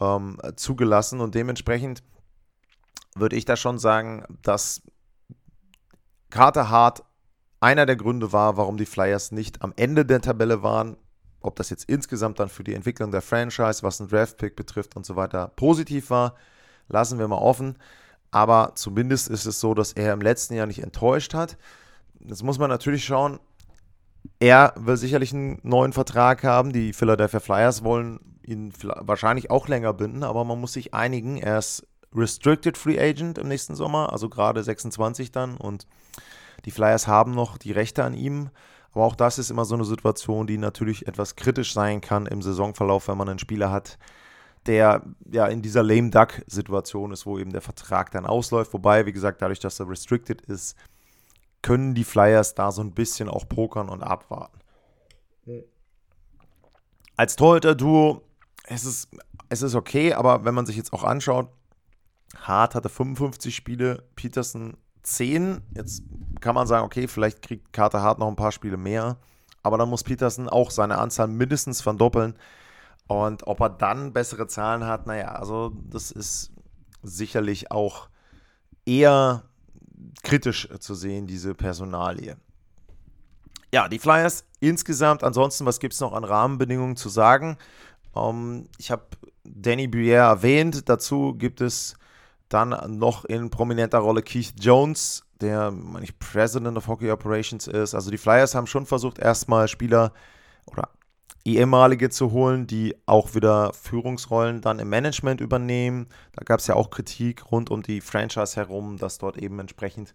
ähm, 0.00 0.38
zugelassen 0.56 1.20
und 1.20 1.34
dementsprechend 1.34 2.02
würde 3.14 3.36
ich 3.36 3.44
da 3.44 3.56
schon 3.56 3.78
sagen, 3.78 4.24
dass 4.40 4.80
Carter 6.30 6.70
Hart 6.70 7.04
einer 7.60 7.84
der 7.84 7.96
Gründe 7.96 8.32
war, 8.32 8.56
warum 8.56 8.78
die 8.78 8.86
Flyers 8.86 9.32
nicht 9.32 9.60
am 9.60 9.74
Ende 9.76 10.06
der 10.06 10.22
Tabelle 10.22 10.62
waren. 10.62 10.96
Ob 11.40 11.56
das 11.56 11.70
jetzt 11.70 11.88
insgesamt 11.88 12.40
dann 12.40 12.48
für 12.48 12.64
die 12.64 12.74
Entwicklung 12.74 13.10
der 13.10 13.22
Franchise, 13.22 13.82
was 13.82 14.00
ein 14.00 14.08
Draftpick 14.08 14.56
betrifft 14.56 14.96
und 14.96 15.06
so 15.06 15.16
weiter, 15.16 15.52
positiv 15.56 16.10
war, 16.10 16.34
lassen 16.88 17.18
wir 17.18 17.28
mal 17.28 17.36
offen. 17.36 17.76
Aber 18.30 18.72
zumindest 18.74 19.28
ist 19.28 19.46
es 19.46 19.60
so, 19.60 19.74
dass 19.74 19.92
er 19.92 20.12
im 20.12 20.20
letzten 20.20 20.54
Jahr 20.54 20.66
nicht 20.66 20.82
enttäuscht 20.82 21.34
hat. 21.34 21.56
Jetzt 22.20 22.42
muss 22.42 22.58
man 22.58 22.68
natürlich 22.68 23.04
schauen, 23.04 23.38
er 24.40 24.74
will 24.76 24.96
sicherlich 24.96 25.32
einen 25.32 25.60
neuen 25.62 25.92
Vertrag 25.92 26.44
haben. 26.44 26.72
Die 26.72 26.92
Philadelphia 26.92 27.40
Flyers 27.40 27.84
wollen 27.84 28.20
ihn 28.42 28.72
wahrscheinlich 28.82 29.50
auch 29.50 29.68
länger 29.68 29.92
binden, 29.92 30.22
aber 30.22 30.44
man 30.44 30.60
muss 30.60 30.72
sich 30.72 30.94
einigen. 30.94 31.38
Er 31.38 31.58
ist 31.58 31.86
Restricted 32.14 32.76
Free 32.76 32.98
Agent 32.98 33.38
im 33.38 33.48
nächsten 33.48 33.74
Sommer, 33.74 34.12
also 34.12 34.28
gerade 34.28 34.62
26 34.62 35.30
dann 35.30 35.56
und 35.56 35.86
die 36.64 36.70
Flyers 36.70 37.06
haben 37.06 37.32
noch 37.32 37.58
die 37.58 37.72
Rechte 37.72 38.04
an 38.04 38.14
ihm. 38.14 38.50
Aber 38.92 39.04
auch 39.04 39.16
das 39.16 39.38
ist 39.38 39.50
immer 39.50 39.64
so 39.64 39.74
eine 39.74 39.84
Situation, 39.84 40.46
die 40.46 40.58
natürlich 40.58 41.06
etwas 41.06 41.36
kritisch 41.36 41.72
sein 41.72 42.00
kann 42.00 42.26
im 42.26 42.42
Saisonverlauf, 42.42 43.08
wenn 43.08 43.18
man 43.18 43.28
einen 43.28 43.38
Spieler 43.38 43.70
hat, 43.70 43.98
der 44.66 45.02
ja 45.30 45.46
in 45.46 45.62
dieser 45.62 45.82
lame 45.82 46.10
duck 46.10 46.42
Situation 46.46 47.12
ist, 47.12 47.26
wo 47.26 47.38
eben 47.38 47.52
der 47.52 47.60
Vertrag 47.60 48.10
dann 48.10 48.26
ausläuft. 48.26 48.72
Wobei, 48.72 49.06
wie 49.06 49.12
gesagt, 49.12 49.42
dadurch, 49.42 49.60
dass 49.60 49.80
er 49.80 49.88
restricted 49.88 50.42
ist, 50.42 50.76
können 51.62 51.94
die 51.94 52.04
Flyers 52.04 52.54
da 52.54 52.72
so 52.72 52.82
ein 52.82 52.92
bisschen 52.92 53.28
auch 53.28 53.48
pokern 53.48 53.88
und 53.88 54.02
abwarten. 54.02 54.58
Als 57.16 57.36
Torhüter-Duo 57.36 58.22
es 58.68 58.84
ist 58.84 59.08
es 59.48 59.62
ist 59.62 59.74
okay, 59.74 60.12
aber 60.12 60.44
wenn 60.44 60.54
man 60.54 60.66
sich 60.66 60.76
jetzt 60.76 60.92
auch 60.92 61.04
anschaut, 61.04 61.48
Hart 62.36 62.74
hatte 62.74 62.88
55 62.88 63.54
Spiele, 63.54 64.04
Peterson 64.14 64.76
10. 65.14 65.60
Jetzt 65.74 66.02
kann 66.40 66.54
man 66.54 66.66
sagen, 66.66 66.84
okay, 66.84 67.08
vielleicht 67.08 67.42
kriegt 67.42 67.72
Carter 67.72 68.02
Hart 68.02 68.18
noch 68.18 68.28
ein 68.28 68.36
paar 68.36 68.52
Spiele 68.52 68.76
mehr. 68.76 69.16
Aber 69.62 69.78
dann 69.78 69.88
muss 69.88 70.04
Peterson 70.04 70.48
auch 70.48 70.70
seine 70.70 70.98
Anzahl 70.98 71.28
mindestens 71.28 71.80
verdoppeln. 71.80 72.34
Und 73.06 73.46
ob 73.46 73.60
er 73.60 73.70
dann 73.70 74.12
bessere 74.12 74.46
Zahlen 74.46 74.84
hat, 74.84 75.06
naja, 75.06 75.32
also 75.32 75.72
das 75.90 76.10
ist 76.10 76.52
sicherlich 77.02 77.70
auch 77.70 78.08
eher 78.84 79.44
kritisch 80.22 80.68
zu 80.78 80.94
sehen, 80.94 81.26
diese 81.26 81.54
Personalie. 81.54 82.36
Ja, 83.72 83.88
die 83.88 83.98
Flyers 83.98 84.44
insgesamt, 84.60 85.24
ansonsten, 85.24 85.66
was 85.66 85.80
gibt 85.80 85.94
es 85.94 86.00
noch 86.00 86.12
an 86.12 86.24
Rahmenbedingungen 86.24 86.96
zu 86.96 87.08
sagen? 87.08 87.58
Ähm, 88.14 88.68
ich 88.78 88.90
habe 88.90 89.04
Danny 89.44 89.86
Briere 89.86 90.22
erwähnt, 90.22 90.88
dazu 90.88 91.34
gibt 91.34 91.60
es 91.60 91.94
dann 92.48 92.98
noch 92.98 93.24
in 93.24 93.50
prominenter 93.50 93.98
Rolle 93.98 94.22
Keith 94.22 94.54
Jones, 94.58 95.24
der, 95.40 95.70
meine 95.70 96.04
ich, 96.04 96.18
President 96.18 96.76
of 96.76 96.88
Hockey 96.88 97.10
Operations 97.10 97.66
ist. 97.66 97.94
Also 97.94 98.10
die 98.10 98.18
Flyers 98.18 98.54
haben 98.54 98.66
schon 98.66 98.86
versucht, 98.86 99.18
erstmal 99.18 99.68
Spieler 99.68 100.12
oder 100.66 100.88
ehemalige 101.44 102.10
zu 102.10 102.32
holen, 102.32 102.66
die 102.66 102.96
auch 103.06 103.34
wieder 103.34 103.72
Führungsrollen 103.72 104.60
dann 104.60 104.78
im 104.78 104.88
Management 104.88 105.40
übernehmen. 105.40 106.08
Da 106.32 106.42
gab 106.44 106.60
es 106.60 106.66
ja 106.66 106.74
auch 106.74 106.90
Kritik 106.90 107.50
rund 107.50 107.70
um 107.70 107.82
die 107.82 108.00
Franchise 108.00 108.56
herum, 108.56 108.98
dass 108.98 109.18
dort 109.18 109.38
eben 109.38 109.58
entsprechend 109.58 110.14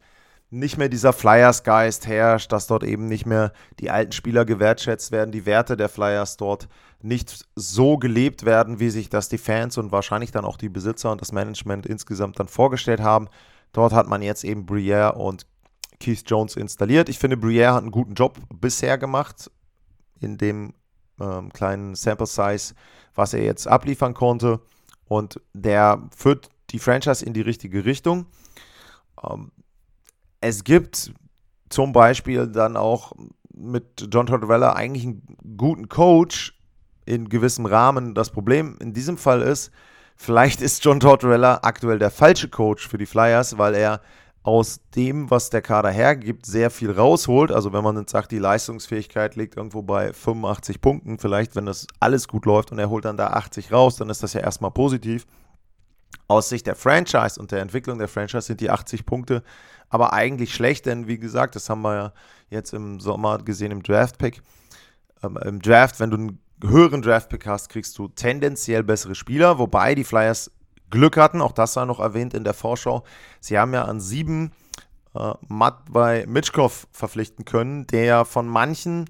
nicht 0.54 0.78
mehr 0.78 0.88
dieser 0.88 1.14
Flyers-Geist 1.14 2.06
herrscht, 2.06 2.52
dass 2.52 2.68
dort 2.68 2.84
eben 2.84 3.08
nicht 3.08 3.26
mehr 3.26 3.52
die 3.80 3.90
alten 3.90 4.12
Spieler 4.12 4.46
gewertschätzt 4.46 5.12
werden, 5.12 5.32
die 5.32 5.48
Werte 5.48 5.76
der 5.76 5.90
Flyers 5.90 6.38
dort 6.38 6.68
nicht 7.02 7.48
so 7.56 7.98
gelebt 7.98 8.46
werden, 8.46 8.80
wie 8.80 8.92
sich 8.92 9.10
das 9.10 9.30
die 9.30 9.40
Fans 9.40 9.78
und 9.80 9.92
wahrscheinlich 9.92 10.32
dann 10.32 10.46
auch 10.46 10.58
die 10.58 10.70
Besitzer 10.70 11.12
und 11.12 11.22
das 11.22 11.32
Management 11.32 11.88
insgesamt 11.88 12.40
dann 12.40 12.48
vorgestellt 12.48 13.02
haben. 13.02 13.30
Dort 13.72 13.94
hat 13.94 14.08
man 14.08 14.22
jetzt 14.22 14.44
eben 14.44 14.68
Briere 14.68 15.14
und 15.14 15.48
Keith 16.00 16.24
Jones 16.28 16.56
installiert. 16.56 17.10
Ich 17.10 17.18
finde, 17.18 17.36
Briere 17.36 17.74
hat 17.74 17.82
einen 17.82 17.92
guten 17.92 18.14
Job 18.14 18.38
bisher 18.54 19.00
gemacht 19.00 19.50
in 20.20 20.38
dem 20.38 20.76
ähm, 21.20 21.52
kleinen 21.52 21.96
Sample 21.96 22.28
Size, 22.28 22.76
was 23.16 23.34
er 23.34 23.44
jetzt 23.44 23.68
abliefern 23.68 24.14
konnte. 24.14 24.62
Und 25.06 25.42
der 25.54 26.08
führt 26.16 26.50
die 26.70 26.80
Franchise 26.80 27.26
in 27.26 27.34
die 27.34 27.42
richtige 27.42 27.86
Richtung. 27.86 28.28
Ähm, 29.22 29.52
es 30.44 30.64
gibt 30.66 31.14
zum 31.70 31.94
Beispiel 31.94 32.48
dann 32.48 32.76
auch 32.76 33.14
mit 33.56 34.08
John 34.12 34.26
Tortorella 34.26 34.74
eigentlich 34.74 35.06
einen 35.06 35.38
guten 35.58 35.88
Coach 35.88 36.60
in 37.06 37.30
gewissem 37.30 37.66
Rahmen. 37.66 38.14
Das 38.14 38.30
Problem 38.30 38.78
in 38.82 38.94
diesem 38.94 39.18
Fall 39.18 39.42
ist, 39.42 39.72
vielleicht 40.18 40.62
ist 40.62 40.84
John 40.84 41.00
Tortorella 41.00 41.60
aktuell 41.64 41.98
der 41.98 42.12
falsche 42.12 42.50
Coach 42.50 42.88
für 42.88 42.98
die 42.98 43.06
Flyers, 43.06 43.58
weil 43.58 43.74
er 43.76 44.02
aus 44.44 44.82
dem, 44.96 45.32
was 45.32 45.50
der 45.50 45.62
Kader 45.62 45.90
hergibt, 45.90 46.46
sehr 46.46 46.70
viel 46.70 46.92
rausholt. 46.92 47.50
Also 47.50 47.72
wenn 47.72 47.84
man 47.84 47.98
jetzt 47.98 48.12
sagt, 48.12 48.34
die 48.34 48.40
Leistungsfähigkeit 48.40 49.38
liegt 49.38 49.56
irgendwo 49.56 49.82
bei 49.82 50.12
85 50.12 50.82
Punkten, 50.82 51.20
vielleicht 51.20 51.56
wenn 51.56 51.66
das 51.66 51.88
alles 52.02 52.28
gut 52.28 52.46
läuft 52.46 52.74
und 52.74 52.80
er 52.80 52.90
holt 52.90 53.06
dann 53.06 53.16
da 53.16 53.28
80 53.28 53.72
raus, 53.72 53.96
dann 53.96 54.10
ist 54.10 54.24
das 54.24 54.34
ja 54.34 54.42
erstmal 54.42 54.72
positiv. 54.72 55.26
Aus 56.28 56.50
Sicht 56.50 56.68
der 56.68 56.76
Franchise 56.76 57.40
und 57.40 57.52
der 57.52 57.62
Entwicklung 57.62 57.98
der 57.98 58.10
Franchise 58.10 58.48
sind 58.48 58.60
die 58.60 58.70
80 58.70 59.06
Punkte 59.06 59.44
aber 59.94 60.12
eigentlich 60.12 60.56
schlecht, 60.56 60.88
denn 60.88 61.08
wie 61.08 61.20
gesagt, 61.20 61.56
das 61.56 61.70
haben 61.70 61.84
wir 61.84 61.96
ja 61.96 62.14
jetzt 62.50 62.74
im 62.74 63.00
Sommer 63.00 63.38
gesehen 63.38 63.72
im 63.72 63.84
Draft-Pick. 63.84 64.42
Ähm, 65.22 65.38
Im 65.38 65.62
Draft, 65.62 66.00
wenn 66.00 66.10
du 66.10 66.18
einen 66.18 66.40
höheren 66.64 67.04
Draft-Pick 67.04 67.46
hast, 67.46 67.70
kriegst 67.70 67.96
du 68.00 68.08
tendenziell 68.08 68.82
bessere 68.82 69.14
Spieler, 69.14 69.60
wobei 69.60 69.94
die 69.94 70.04
Flyers 70.04 70.50
Glück 70.90 71.16
hatten, 71.16 71.42
auch 71.42 71.52
das 71.52 71.76
war 71.76 71.86
noch 71.86 72.00
erwähnt 72.00 72.34
in 72.34 72.44
der 72.44 72.56
Vorschau. 72.56 73.04
Sie 73.40 73.60
haben 73.60 73.72
ja 73.76 73.84
an 73.84 74.00
sieben 74.00 74.52
äh, 75.14 75.34
Matvei 75.48 76.26
Mitschkov 76.28 76.88
verpflichten 76.92 77.46
können, 77.46 77.86
der 77.86 78.26
von 78.26 78.48
manchen 78.48 79.08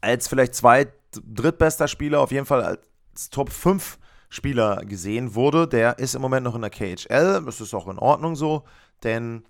als 0.00 0.26
vielleicht 0.26 0.56
zwei, 0.56 0.88
drittbester 1.12 1.86
Spieler, 1.86 2.20
auf 2.20 2.32
jeden 2.32 2.46
Fall 2.46 2.62
als 2.64 3.30
Top 3.30 3.50
5 3.50 3.98
Spieler 4.30 4.84
gesehen 4.84 5.36
wurde. 5.36 5.68
Der 5.68 6.00
ist 6.00 6.16
im 6.16 6.22
Moment 6.22 6.42
noch 6.42 6.56
in 6.56 6.62
der 6.62 6.70
KHL, 6.70 7.44
das 7.46 7.60
ist 7.60 7.72
auch 7.72 7.86
in 7.86 8.00
Ordnung 8.00 8.34
so 8.34 8.64
denn 9.04 9.44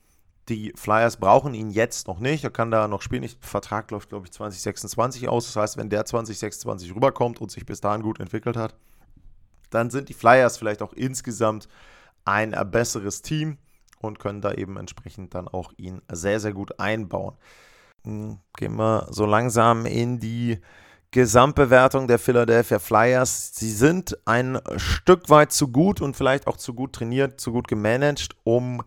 die 0.49 0.73
Flyers 0.77 1.17
brauchen 1.17 1.55
ihn 1.55 1.71
jetzt 1.71 2.07
noch 2.07 2.19
nicht. 2.19 2.45
Er 2.45 2.51
kann 2.51 2.71
da 2.71 2.87
noch 2.87 3.01
spielen. 3.01 3.23
Der 3.23 3.31
Vertrag 3.41 3.91
läuft, 3.91 4.11
glaube 4.11 4.27
ich, 4.27 4.33
2026 4.33 5.29
aus. 5.29 5.47
Das 5.47 5.57
heißt, 5.57 5.77
wenn 5.79 5.89
der 5.89 6.05
2026 6.05 6.95
rüberkommt 6.95 7.41
und 7.41 7.51
sich 7.51 7.65
bis 7.65 7.81
dahin 7.81 8.03
gut 8.03 8.21
entwickelt 8.21 8.57
hat, 8.57 8.75
dann 9.71 9.91
sind 9.91 10.09
die 10.09 10.15
Flyers 10.15 10.59
vielleicht 10.59 10.83
auch 10.83 10.93
insgesamt 10.93 11.69
ein 12.25 12.55
besseres 12.71 13.23
Team. 13.23 13.59
und 14.01 14.19
können 14.19 14.43
da 14.43 14.53
eben 14.53 14.77
entsprechend 14.77 15.35
dann 15.35 15.49
auch 15.49 15.73
ihn 15.79 16.03
sehr, 16.13 16.39
sehr 16.39 16.53
gut 16.53 16.79
einbauen. 16.79 17.37
Hm, 18.05 18.39
gehen 18.59 18.77
wir 18.77 19.07
so 19.11 19.25
langsam 19.25 19.87
in 19.87 20.21
die 20.21 20.61
Gesamtbewertung 21.11 22.07
der 22.07 22.19
Philadelphia 22.19 22.79
Flyers. 22.79 23.55
Sie 23.55 23.71
sind 23.71 24.19
ein 24.27 24.61
Stück 24.77 25.31
weit 25.31 25.53
zu 25.53 25.69
gut 25.69 26.03
und 26.03 26.17
vielleicht 26.17 26.47
auch 26.47 26.59
zu 26.59 26.75
gut 26.75 26.93
trainiert, 26.93 27.41
zu 27.41 27.51
gut 27.51 27.67
gemanagt, 27.67 28.37
um 28.45 28.83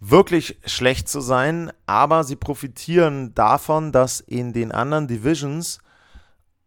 wirklich 0.00 0.58
schlecht 0.64 1.08
zu 1.08 1.20
sein, 1.20 1.70
aber 1.86 2.24
sie 2.24 2.36
profitieren 2.36 3.34
davon, 3.34 3.92
dass 3.92 4.20
in 4.20 4.52
den 4.52 4.72
anderen 4.72 5.06
Divisions 5.06 5.78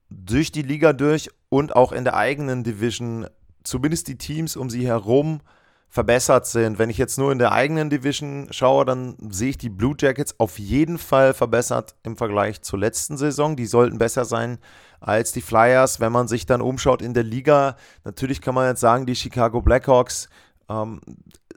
durch 0.09 0.51
die 0.51 0.61
Liga 0.61 0.93
durch 0.93 1.29
und 1.49 1.75
auch 1.75 1.91
in 1.91 2.03
der 2.03 2.15
eigenen 2.15 2.63
Division 2.63 3.27
zumindest 3.63 4.07
die 4.07 4.17
Teams 4.17 4.55
um 4.55 4.69
sie 4.69 4.85
herum 4.85 5.41
verbessert 5.89 6.47
sind. 6.47 6.79
Wenn 6.79 6.89
ich 6.89 6.97
jetzt 6.97 7.17
nur 7.19 7.31
in 7.31 7.37
der 7.37 7.51
eigenen 7.51 7.89
Division 7.89 8.47
schaue, 8.51 8.83
dann 8.83 9.15
sehe 9.29 9.49
ich 9.49 9.57
die 9.57 9.69
Blue 9.69 9.95
Jackets 9.97 10.39
auf 10.39 10.57
jeden 10.57 10.97
Fall 10.97 11.33
verbessert 11.35 11.95
im 12.03 12.17
Vergleich 12.17 12.61
zur 12.63 12.79
letzten 12.79 13.15
Saison. 13.15 13.55
Die 13.55 13.67
sollten 13.67 13.99
besser 13.99 14.25
sein 14.25 14.57
als 14.99 15.33
die 15.33 15.41
Flyers. 15.41 15.99
Wenn 15.99 16.11
man 16.11 16.27
sich 16.27 16.47
dann 16.47 16.61
umschaut 16.61 17.03
in 17.03 17.13
der 17.13 17.23
Liga, 17.23 17.77
natürlich 18.03 18.41
kann 18.41 18.55
man 18.55 18.67
jetzt 18.67 18.79
sagen, 18.79 19.05
die 19.05 19.15
Chicago 19.15 19.61
Blackhawks 19.61 20.29
ähm, 20.67 20.99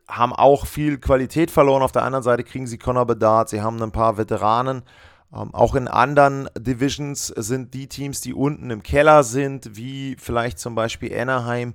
haben 0.09 0.33
auch 0.33 0.66
viel 0.66 0.99
Qualität 0.99 1.51
verloren. 1.51 1.83
Auf 1.83 1.92
der 1.92 2.05
anderen 2.05 2.23
Seite 2.23 2.45
kriegen 2.45 2.66
sie 2.66 2.79
Connor 2.79 3.07
Bedard, 3.07 3.49
sie 3.49 3.61
haben 3.61 3.83
ein 3.83 3.92
paar 3.92 4.19
Veteranen. 4.19 4.83
Ähm, 5.33 5.53
auch 5.55 5.75
in 5.75 5.88
anderen 5.88 6.49
Divisions 6.57 7.27
sind 7.29 7.75
die 7.75 7.88
Teams, 7.88 8.21
die 8.21 8.35
unten 8.35 8.71
im 8.71 8.83
Keller 8.83 9.25
sind, 9.25 9.77
wie 9.77 10.16
vielleicht 10.19 10.59
zum 10.59 10.75
Beispiel 10.75 11.16
Anaheim, 11.16 11.75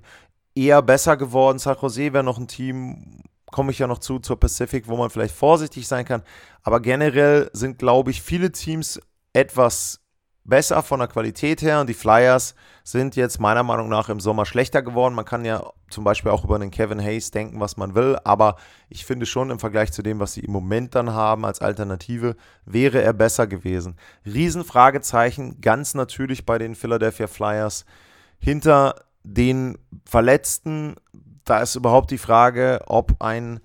eher 0.56 0.82
besser 0.82 1.18
geworden. 1.18 1.60
San 1.60 1.78
Jose 1.82 2.14
wäre 2.14 2.24
noch 2.24 2.38
ein 2.38 2.48
Team, 2.48 3.22
komme 3.52 3.72
ich 3.72 3.80
ja 3.80 3.88
noch 3.88 4.00
zu, 4.00 4.20
zur 4.20 4.40
Pacific, 4.40 4.88
wo 4.88 4.98
man 4.98 5.10
vielleicht 5.10 5.36
vorsichtig 5.36 5.88
sein 5.88 6.06
kann. 6.06 6.24
Aber 6.64 6.80
generell 6.80 7.50
sind, 7.54 7.80
glaube 7.80 8.12
ich, 8.12 8.22
viele 8.22 8.52
Teams 8.52 9.00
etwas 9.34 10.02
besser 10.44 10.82
von 10.82 11.00
der 11.00 11.08
Qualität 11.08 11.62
her 11.62 11.82
und 11.82 11.88
die 11.88 11.94
Flyers 11.94 12.56
sind 12.84 13.16
jetzt 13.16 13.40
meiner 13.40 13.64
Meinung 13.64 13.90
nach 13.90 14.10
im 14.10 14.20
Sommer 14.20 14.46
schlechter 14.46 14.82
geworden. 14.82 15.14
Man 15.14 15.26
kann 15.26 15.46
ja 15.46 15.64
zum 15.90 16.04
Beispiel 16.04 16.32
auch 16.32 16.44
über 16.44 16.58
den 16.58 16.72
Kevin 16.72 17.00
Hayes 17.00 17.32
denken, 17.32 17.60
was 17.60 17.78
man 17.78 17.94
will, 17.94 18.18
aber 18.24 18.56
ich 18.90 19.06
finde 19.06 19.26
schon 19.26 19.52
im 19.52 19.60
Vergleich 19.60 19.92
zu 19.92 20.02
dem, 20.02 20.20
was 20.20 20.34
sie 20.34 20.42
im 20.42 20.52
Moment 20.52 20.96
dann 20.96 21.12
haben 21.12 21.46
als 21.46 21.62
Alternative, 21.62 22.36
wäre 22.66 23.02
er 23.02 23.14
besser 23.14 23.46
gewesen. 23.46 23.98
Riesenfragezeichen, 24.26 25.62
ganz 25.62 25.94
natürlich 25.94 26.46
bei 26.46 26.58
den 26.58 26.76
Philadelphia 26.76 27.28
Flyers. 27.28 27.86
Hinter 28.40 28.96
den 29.24 29.78
Verletzten, 30.06 30.96
da 31.46 31.62
ist 31.62 31.76
überhaupt 31.76 32.10
die 32.10 32.18
Frage, 32.18 32.82
ob 32.88 33.22
ein 33.22 33.60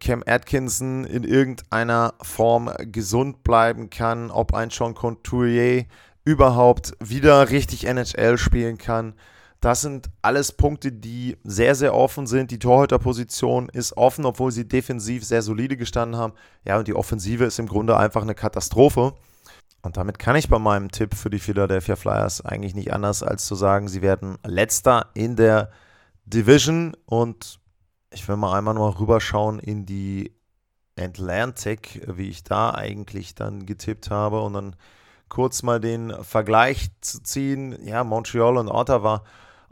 Cam 0.00 0.22
Atkinson 0.26 1.04
in 1.04 1.24
irgendeiner 1.24 2.14
Form 2.20 2.70
gesund 2.78 3.42
bleiben 3.42 3.88
kann, 3.88 4.30
ob 4.30 4.52
ein 4.52 4.70
Sean 4.70 4.94
Couturier 4.94 5.86
überhaupt 6.24 6.92
wieder 7.00 7.50
richtig 7.50 7.86
NHL 7.86 8.38
spielen 8.38 8.78
kann. 8.78 9.14
Das 9.60 9.80
sind 9.80 10.10
alles 10.22 10.52
Punkte, 10.52 10.90
die 10.90 11.36
sehr, 11.44 11.74
sehr 11.74 11.94
offen 11.94 12.26
sind. 12.26 12.50
Die 12.50 12.58
Torhüterposition 12.58 13.68
ist 13.68 13.96
offen, 13.96 14.24
obwohl 14.24 14.50
sie 14.50 14.66
defensiv 14.66 15.24
sehr 15.24 15.40
solide 15.40 15.76
gestanden 15.76 16.20
haben. 16.20 16.32
Ja, 16.64 16.78
und 16.78 16.88
die 16.88 16.94
Offensive 16.94 17.44
ist 17.44 17.60
im 17.60 17.68
Grunde 17.68 17.96
einfach 17.96 18.22
eine 18.22 18.34
Katastrophe. 18.34 19.14
Und 19.82 19.96
damit 19.96 20.18
kann 20.18 20.36
ich 20.36 20.48
bei 20.48 20.58
meinem 20.58 20.90
Tipp 20.90 21.14
für 21.14 21.30
die 21.30 21.38
Philadelphia 21.38 21.96
Flyers 21.96 22.44
eigentlich 22.44 22.74
nicht 22.74 22.92
anders 22.92 23.22
als 23.22 23.46
zu 23.46 23.54
sagen, 23.54 23.88
sie 23.88 24.02
werden 24.02 24.36
letzter 24.44 25.10
in 25.14 25.36
der 25.36 25.70
Division 26.24 26.96
und 27.06 27.60
ich 28.12 28.26
will 28.28 28.36
mal 28.36 28.56
einmal 28.56 28.74
nur 28.74 28.98
rüberschauen 28.98 29.58
in 29.58 29.86
die 29.86 30.32
Atlantic, 30.98 32.06
wie 32.06 32.28
ich 32.28 32.44
da 32.44 32.70
eigentlich 32.74 33.34
dann 33.34 33.66
getippt 33.66 34.10
habe 34.10 34.40
und 34.42 34.52
dann 34.54 34.76
kurz 35.28 35.62
mal 35.62 35.80
den 35.80 36.12
Vergleich 36.22 36.90
zu 37.00 37.22
ziehen. 37.22 37.76
Ja, 37.86 38.04
Montreal 38.04 38.58
und 38.58 38.68
Ottawa 38.68 39.24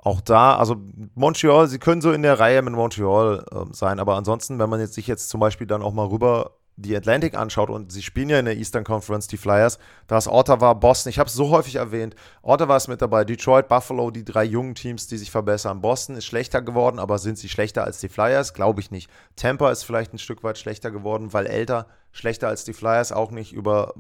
auch 0.03 0.21
da, 0.23 0.57
also 0.57 0.77
Montreal, 1.15 1.69
sie 1.69 1.79
können 1.79 2.01
so 2.01 2.13
in 2.13 2.23
der 2.23 2.41
Reihe 2.41 2.63
mit 2.63 2.73
Montreal 2.73 3.45
äh, 3.53 3.75
sein, 3.75 4.01
aber 4.01 4.17
ansonsten, 4.17 4.59
wenn 4.59 4.71
man 4.71 4.81
jetzt 4.81 4.95
sich 4.95 5.07
jetzt 5.07 5.29
zum 5.29 5.41
Beispiel 5.41 5.67
dann 5.67 5.83
auch 5.83 5.93
mal 5.93 6.07
rüber 6.07 6.53
die 6.81 6.97
Atlantic 6.97 7.35
anschaut 7.35 7.71
und 7.71 7.93
sie 7.93 8.03
spielen 8.03 8.31
ja 8.31 8.39
in 8.39 8.45
der 8.45 8.57
Eastern 8.57 8.85
Conference, 8.85 9.27
die 9.27 9.37
Flyers, 9.37 9.79
da 10.07 10.19
ist 10.19 10.29
Ottawa, 10.29 10.73
Boston, 10.75 11.11
ich 11.11 11.19
habe 11.19 11.29
es 11.29 11.35
so 11.35 11.51
häufig 11.51 11.77
erwähnt, 11.77 12.15
Ottawa 12.43 12.77
ist 12.77 12.89
mit 12.89 13.03
dabei, 13.03 13.25
Detroit, 13.25 13.69
Buffalo, 13.69 14.11
die 14.11 14.25
drei 14.25 14.45
jungen 14.45 14.75
Teams, 14.75 15.07
die 15.07 15.19
sich 15.19 15.31
verbessern. 15.31 15.81
Boston 15.81 16.17
ist 16.17 16.25
schlechter 16.25 16.63
geworden, 16.63 16.99
aber 16.99 17.19
sind 17.19 17.39
sie 17.39 17.49
schlechter 17.49 17.85
als 17.85 18.01
die 18.01 18.09
Flyers? 18.09 18.55
Glaube 18.55 18.81
ich 18.81 18.91
nicht. 18.91 19.11
Tampa 19.37 19.71
ist 19.71 19.85
vielleicht 19.85 20.13
ein 20.13 20.19
Stück 20.19 20.43
weit 20.43 20.59
schlechter 20.59 20.91
geworden, 20.91 21.33
weil 21.33 21.47
älter, 21.47 21.87
schlechter 22.13 22.49
als 22.49 22.65
die 22.65 22.73
Flyers, 22.73 23.13
auch 23.13 23.31
nicht. 23.31 23.53
Über 23.53 23.95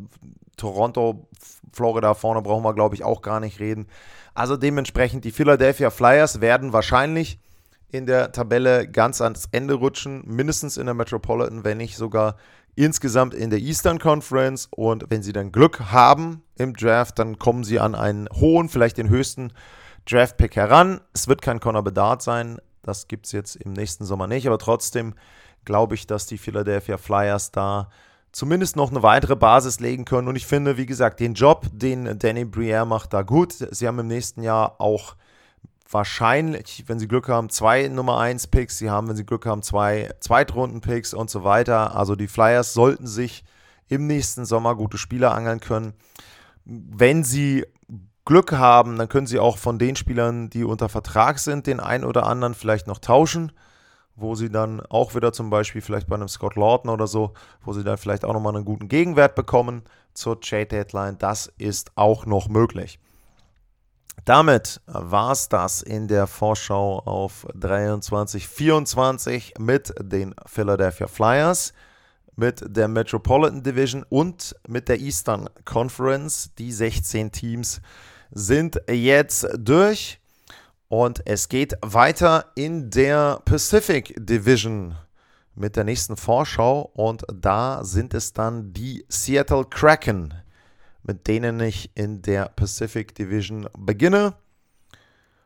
Toronto, 0.56 1.26
Florida 1.72 2.14
vorne 2.14 2.42
brauchen 2.42 2.64
wir, 2.64 2.74
glaube 2.74 2.94
ich, 2.94 3.04
auch 3.04 3.22
gar 3.22 3.40
nicht 3.40 3.60
reden. 3.60 3.86
Also 4.34 4.56
dementsprechend, 4.56 5.24
die 5.24 5.32
Philadelphia 5.32 5.90
Flyers 5.90 6.40
werden 6.40 6.72
wahrscheinlich 6.72 7.38
in 7.92 8.06
der 8.06 8.32
Tabelle 8.32 8.88
ganz 8.88 9.20
ans 9.20 9.48
Ende 9.52 9.74
rutschen, 9.74 10.22
mindestens 10.24 10.76
in 10.76 10.86
der 10.86 10.94
Metropolitan, 10.94 11.64
wenn 11.64 11.78
nicht 11.78 11.96
sogar 11.96 12.36
insgesamt 12.74 13.34
in 13.34 13.50
der 13.50 13.58
Eastern 13.58 13.98
Conference. 13.98 14.68
Und 14.70 15.06
wenn 15.08 15.22
sie 15.22 15.32
dann 15.32 15.52
Glück 15.52 15.92
haben 15.92 16.42
im 16.56 16.74
Draft, 16.74 17.18
dann 17.18 17.38
kommen 17.38 17.64
sie 17.64 17.80
an 17.80 17.94
einen 17.94 18.28
hohen, 18.32 18.68
vielleicht 18.68 18.98
den 18.98 19.08
höchsten 19.08 19.52
Draft-Pick 20.08 20.56
heran. 20.56 21.00
Es 21.12 21.28
wird 21.28 21.42
kein 21.42 21.60
Connor 21.60 21.84
Bedard 21.84 22.22
sein, 22.22 22.58
das 22.82 23.08
gibt 23.08 23.26
es 23.26 23.32
jetzt 23.32 23.56
im 23.56 23.72
nächsten 23.72 24.04
Sommer 24.04 24.26
nicht, 24.26 24.46
aber 24.46 24.58
trotzdem 24.58 25.14
glaube 25.64 25.94
ich, 25.94 26.06
dass 26.06 26.26
die 26.26 26.38
Philadelphia 26.38 26.96
Flyers 26.96 27.50
da 27.50 27.90
zumindest 28.32 28.76
noch 28.76 28.90
eine 28.90 29.02
weitere 29.02 29.36
Basis 29.36 29.80
legen 29.80 30.04
können. 30.04 30.28
Und 30.28 30.36
ich 30.36 30.46
finde, 30.46 30.76
wie 30.76 30.86
gesagt, 30.86 31.20
den 31.20 31.34
Job, 31.34 31.66
den 31.72 32.18
Danny 32.18 32.44
Briere 32.44 32.86
macht, 32.86 33.12
da 33.12 33.22
gut. 33.22 33.52
Sie 33.52 33.86
haben 33.86 33.98
im 33.98 34.06
nächsten 34.06 34.42
Jahr 34.42 34.80
auch 34.80 35.16
wahrscheinlich, 35.90 36.84
wenn 36.86 36.98
sie 36.98 37.08
Glück 37.08 37.28
haben, 37.28 37.50
zwei 37.50 37.88
Nummer 37.88 38.18
1 38.18 38.46
Picks. 38.48 38.78
Sie 38.78 38.90
haben, 38.90 39.08
wenn 39.08 39.16
sie 39.16 39.26
Glück 39.26 39.46
haben, 39.46 39.62
zwei 39.62 40.10
Zweitrunden 40.20 40.80
Picks 40.80 41.14
und 41.14 41.30
so 41.30 41.44
weiter. 41.44 41.96
Also 41.96 42.16
die 42.16 42.28
Flyers 42.28 42.72
sollten 42.72 43.06
sich 43.06 43.44
im 43.88 44.06
nächsten 44.06 44.44
Sommer 44.44 44.76
gute 44.76 44.98
Spieler 44.98 45.34
angeln 45.34 45.60
können. 45.60 45.94
Wenn 46.64 47.24
sie 47.24 47.66
Glück 48.24 48.52
haben, 48.52 48.96
dann 48.96 49.08
können 49.08 49.26
sie 49.26 49.40
auch 49.40 49.58
von 49.58 49.78
den 49.78 49.96
Spielern, 49.96 50.50
die 50.50 50.62
unter 50.62 50.88
Vertrag 50.88 51.38
sind, 51.40 51.66
den 51.66 51.80
einen 51.80 52.04
oder 52.04 52.26
anderen 52.26 52.54
vielleicht 52.54 52.86
noch 52.86 52.98
tauschen, 52.98 53.50
wo 54.14 54.36
sie 54.36 54.50
dann 54.50 54.80
auch 54.80 55.16
wieder 55.16 55.32
zum 55.32 55.50
Beispiel 55.50 55.80
vielleicht 55.80 56.06
bei 56.06 56.14
einem 56.14 56.28
Scott 56.28 56.54
Lawton 56.54 56.90
oder 56.90 57.08
so, 57.08 57.32
wo 57.64 57.72
sie 57.72 57.82
dann 57.82 57.98
vielleicht 57.98 58.24
auch 58.24 58.34
nochmal 58.34 58.54
einen 58.54 58.64
guten 58.64 58.88
Gegenwert 58.88 59.34
bekommen 59.34 59.82
zur 60.14 60.40
Trade 60.40 60.66
Deadline. 60.66 61.18
Das 61.18 61.52
ist 61.58 61.90
auch 61.96 62.26
noch 62.26 62.48
möglich. 62.48 63.00
Damit 64.24 64.80
war 64.86 65.32
es 65.32 65.48
das 65.48 65.82
in 65.82 66.08
der 66.08 66.26
Vorschau 66.26 67.00
auf 67.00 67.46
23-24 67.54 69.60
mit 69.60 69.92
den 70.00 70.34
Philadelphia 70.46 71.06
Flyers, 71.06 71.72
mit 72.36 72.62
der 72.64 72.88
Metropolitan 72.88 73.62
Division 73.62 74.04
und 74.08 74.56
mit 74.66 74.88
der 74.88 75.00
Eastern 75.00 75.48
Conference. 75.64 76.50
Die 76.58 76.72
16 76.72 77.32
Teams 77.32 77.80
sind 78.30 78.80
jetzt 78.88 79.46
durch 79.58 80.20
und 80.88 81.22
es 81.26 81.48
geht 81.48 81.76
weiter 81.82 82.46
in 82.54 82.90
der 82.90 83.40
Pacific 83.44 84.14
Division 84.18 84.96
mit 85.54 85.76
der 85.76 85.84
nächsten 85.84 86.16
Vorschau 86.16 86.90
und 86.94 87.24
da 87.32 87.84
sind 87.84 88.14
es 88.14 88.32
dann 88.32 88.72
die 88.72 89.04
Seattle 89.08 89.64
Kraken 89.64 90.34
mit 91.02 91.26
denen 91.26 91.60
ich 91.60 91.90
in 91.94 92.22
der 92.22 92.46
Pacific 92.48 93.14
Division 93.14 93.68
beginne. 93.76 94.34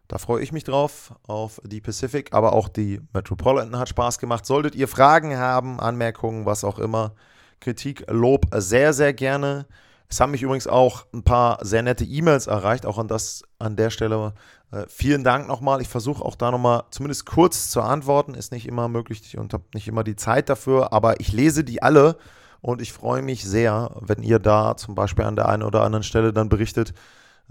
Da 0.08 0.18
freue 0.18 0.42
ich 0.42 0.52
mich 0.52 0.64
drauf, 0.64 1.14
auf 1.26 1.60
die 1.64 1.80
Pacific, 1.80 2.32
aber 2.32 2.52
auch 2.52 2.68
die 2.68 3.00
Metropolitan 3.12 3.78
hat 3.78 3.88
Spaß 3.88 4.18
gemacht. 4.18 4.44
Solltet 4.44 4.74
ihr 4.74 4.88
Fragen 4.88 5.36
haben, 5.38 5.80
Anmerkungen, 5.80 6.44
was 6.44 6.62
auch 6.62 6.78
immer, 6.78 7.14
Kritik, 7.60 8.04
Lob 8.10 8.46
sehr, 8.54 8.92
sehr 8.92 9.14
gerne. 9.14 9.66
Es 10.10 10.20
haben 10.20 10.32
mich 10.32 10.42
übrigens 10.42 10.66
auch 10.66 11.06
ein 11.14 11.22
paar 11.22 11.64
sehr 11.64 11.82
nette 11.82 12.04
E-Mails 12.04 12.46
erreicht, 12.46 12.84
auch 12.84 12.98
an, 12.98 13.08
das, 13.08 13.42
an 13.58 13.76
der 13.76 13.88
Stelle. 13.88 14.34
Äh, 14.70 14.84
vielen 14.88 15.24
Dank 15.24 15.48
nochmal. 15.48 15.80
Ich 15.80 15.88
versuche 15.88 16.22
auch 16.22 16.36
da 16.36 16.50
nochmal 16.50 16.84
zumindest 16.90 17.24
kurz 17.24 17.70
zu 17.70 17.80
antworten. 17.80 18.34
Ist 18.34 18.52
nicht 18.52 18.68
immer 18.68 18.88
möglich 18.88 19.38
und 19.38 19.54
habe 19.54 19.64
nicht 19.72 19.88
immer 19.88 20.04
die 20.04 20.16
Zeit 20.16 20.50
dafür, 20.50 20.92
aber 20.92 21.20
ich 21.20 21.32
lese 21.32 21.64
die 21.64 21.82
alle 21.82 22.18
und 22.64 22.80
ich 22.80 22.94
freue 22.94 23.20
mich 23.20 23.44
sehr, 23.44 23.90
wenn 24.00 24.22
ihr 24.22 24.38
da 24.38 24.74
zum 24.74 24.94
Beispiel 24.94 25.26
an 25.26 25.36
der 25.36 25.50
einen 25.50 25.62
oder 25.62 25.82
anderen 25.82 26.02
Stelle 26.02 26.32
dann 26.32 26.48
berichtet, 26.48 26.94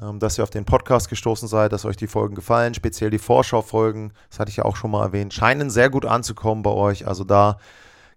ähm, 0.02 0.18
dass 0.18 0.40
ihr 0.40 0.44
auf 0.44 0.50
den 0.50 0.66
Podcast 0.66 1.08
gestoßen 1.08 1.48
seid, 1.48 1.72
dass 1.72 1.86
euch 1.86 1.98
die 1.98 2.08
Folgen 2.08 2.34
gefallen, 2.34 2.74
speziell 2.74 3.12
die 3.12 3.20
Vorschau-Folgen, 3.20 4.14
das 4.32 4.40
hatte 4.40 4.50
ich 4.50 4.58
ja 4.58 4.66
auch 4.66 4.76
schon 4.76 4.90
mal 4.90 5.04
erwähnt, 5.04 5.32
scheinen 5.32 5.70
sehr 5.70 5.92
gut 5.92 6.06
anzukommen 6.06 6.64
bei 6.64 6.72
euch. 6.72 7.06
Also 7.06 7.26
da 7.26 7.58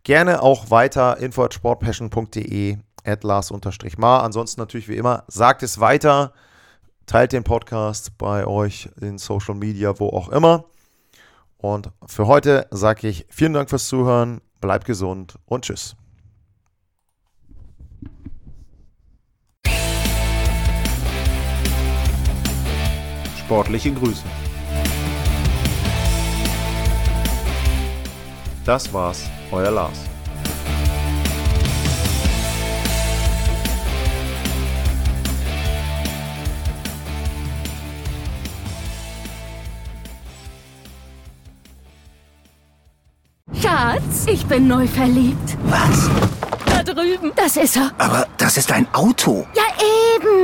gerne 0.04 0.42
auch 0.42 0.70
weiter 0.70 1.18
info 1.18 1.44
at 1.44 1.52
sportpassion.de 1.52 2.78
at 3.04 3.24
Lars-Mar. 3.24 4.22
Ansonsten 4.22 4.62
natürlich 4.62 4.88
wie 4.88 4.96
immer, 4.96 5.24
sagt 5.28 5.62
es 5.62 5.78
weiter, 5.78 6.32
teilt 7.04 7.32
den 7.32 7.44
Podcast 7.44 8.16
bei 8.16 8.46
euch 8.46 8.88
in 9.02 9.18
Social 9.18 9.54
Media, 9.54 10.00
wo 10.00 10.08
auch 10.08 10.30
immer. 10.30 10.64
Und 11.58 11.90
für 12.06 12.26
heute 12.26 12.66
sage 12.70 13.06
ich 13.06 13.26
vielen 13.28 13.52
Dank 13.52 13.68
fürs 13.68 13.86
Zuhören 13.86 14.40
bleibt 14.62 14.86
gesund 14.86 15.34
und 15.44 15.66
tschüss. 15.66 15.94
Sportliche 23.46 23.92
Grüße. 23.92 24.24
Das 28.64 28.92
war's, 28.92 29.22
euer 29.52 29.70
Lars. 29.70 30.00
Schatz, 43.62 44.26
ich 44.26 44.44
bin 44.46 44.66
neu 44.66 44.88
verliebt. 44.88 45.56
Was? 45.66 46.10
Da 46.66 46.82
drüben. 46.82 47.30
Das 47.36 47.56
ist 47.56 47.76
er. 47.76 47.92
Aber 47.98 48.26
das 48.38 48.56
ist 48.56 48.72
ein 48.72 48.92
Auto. 48.92 49.46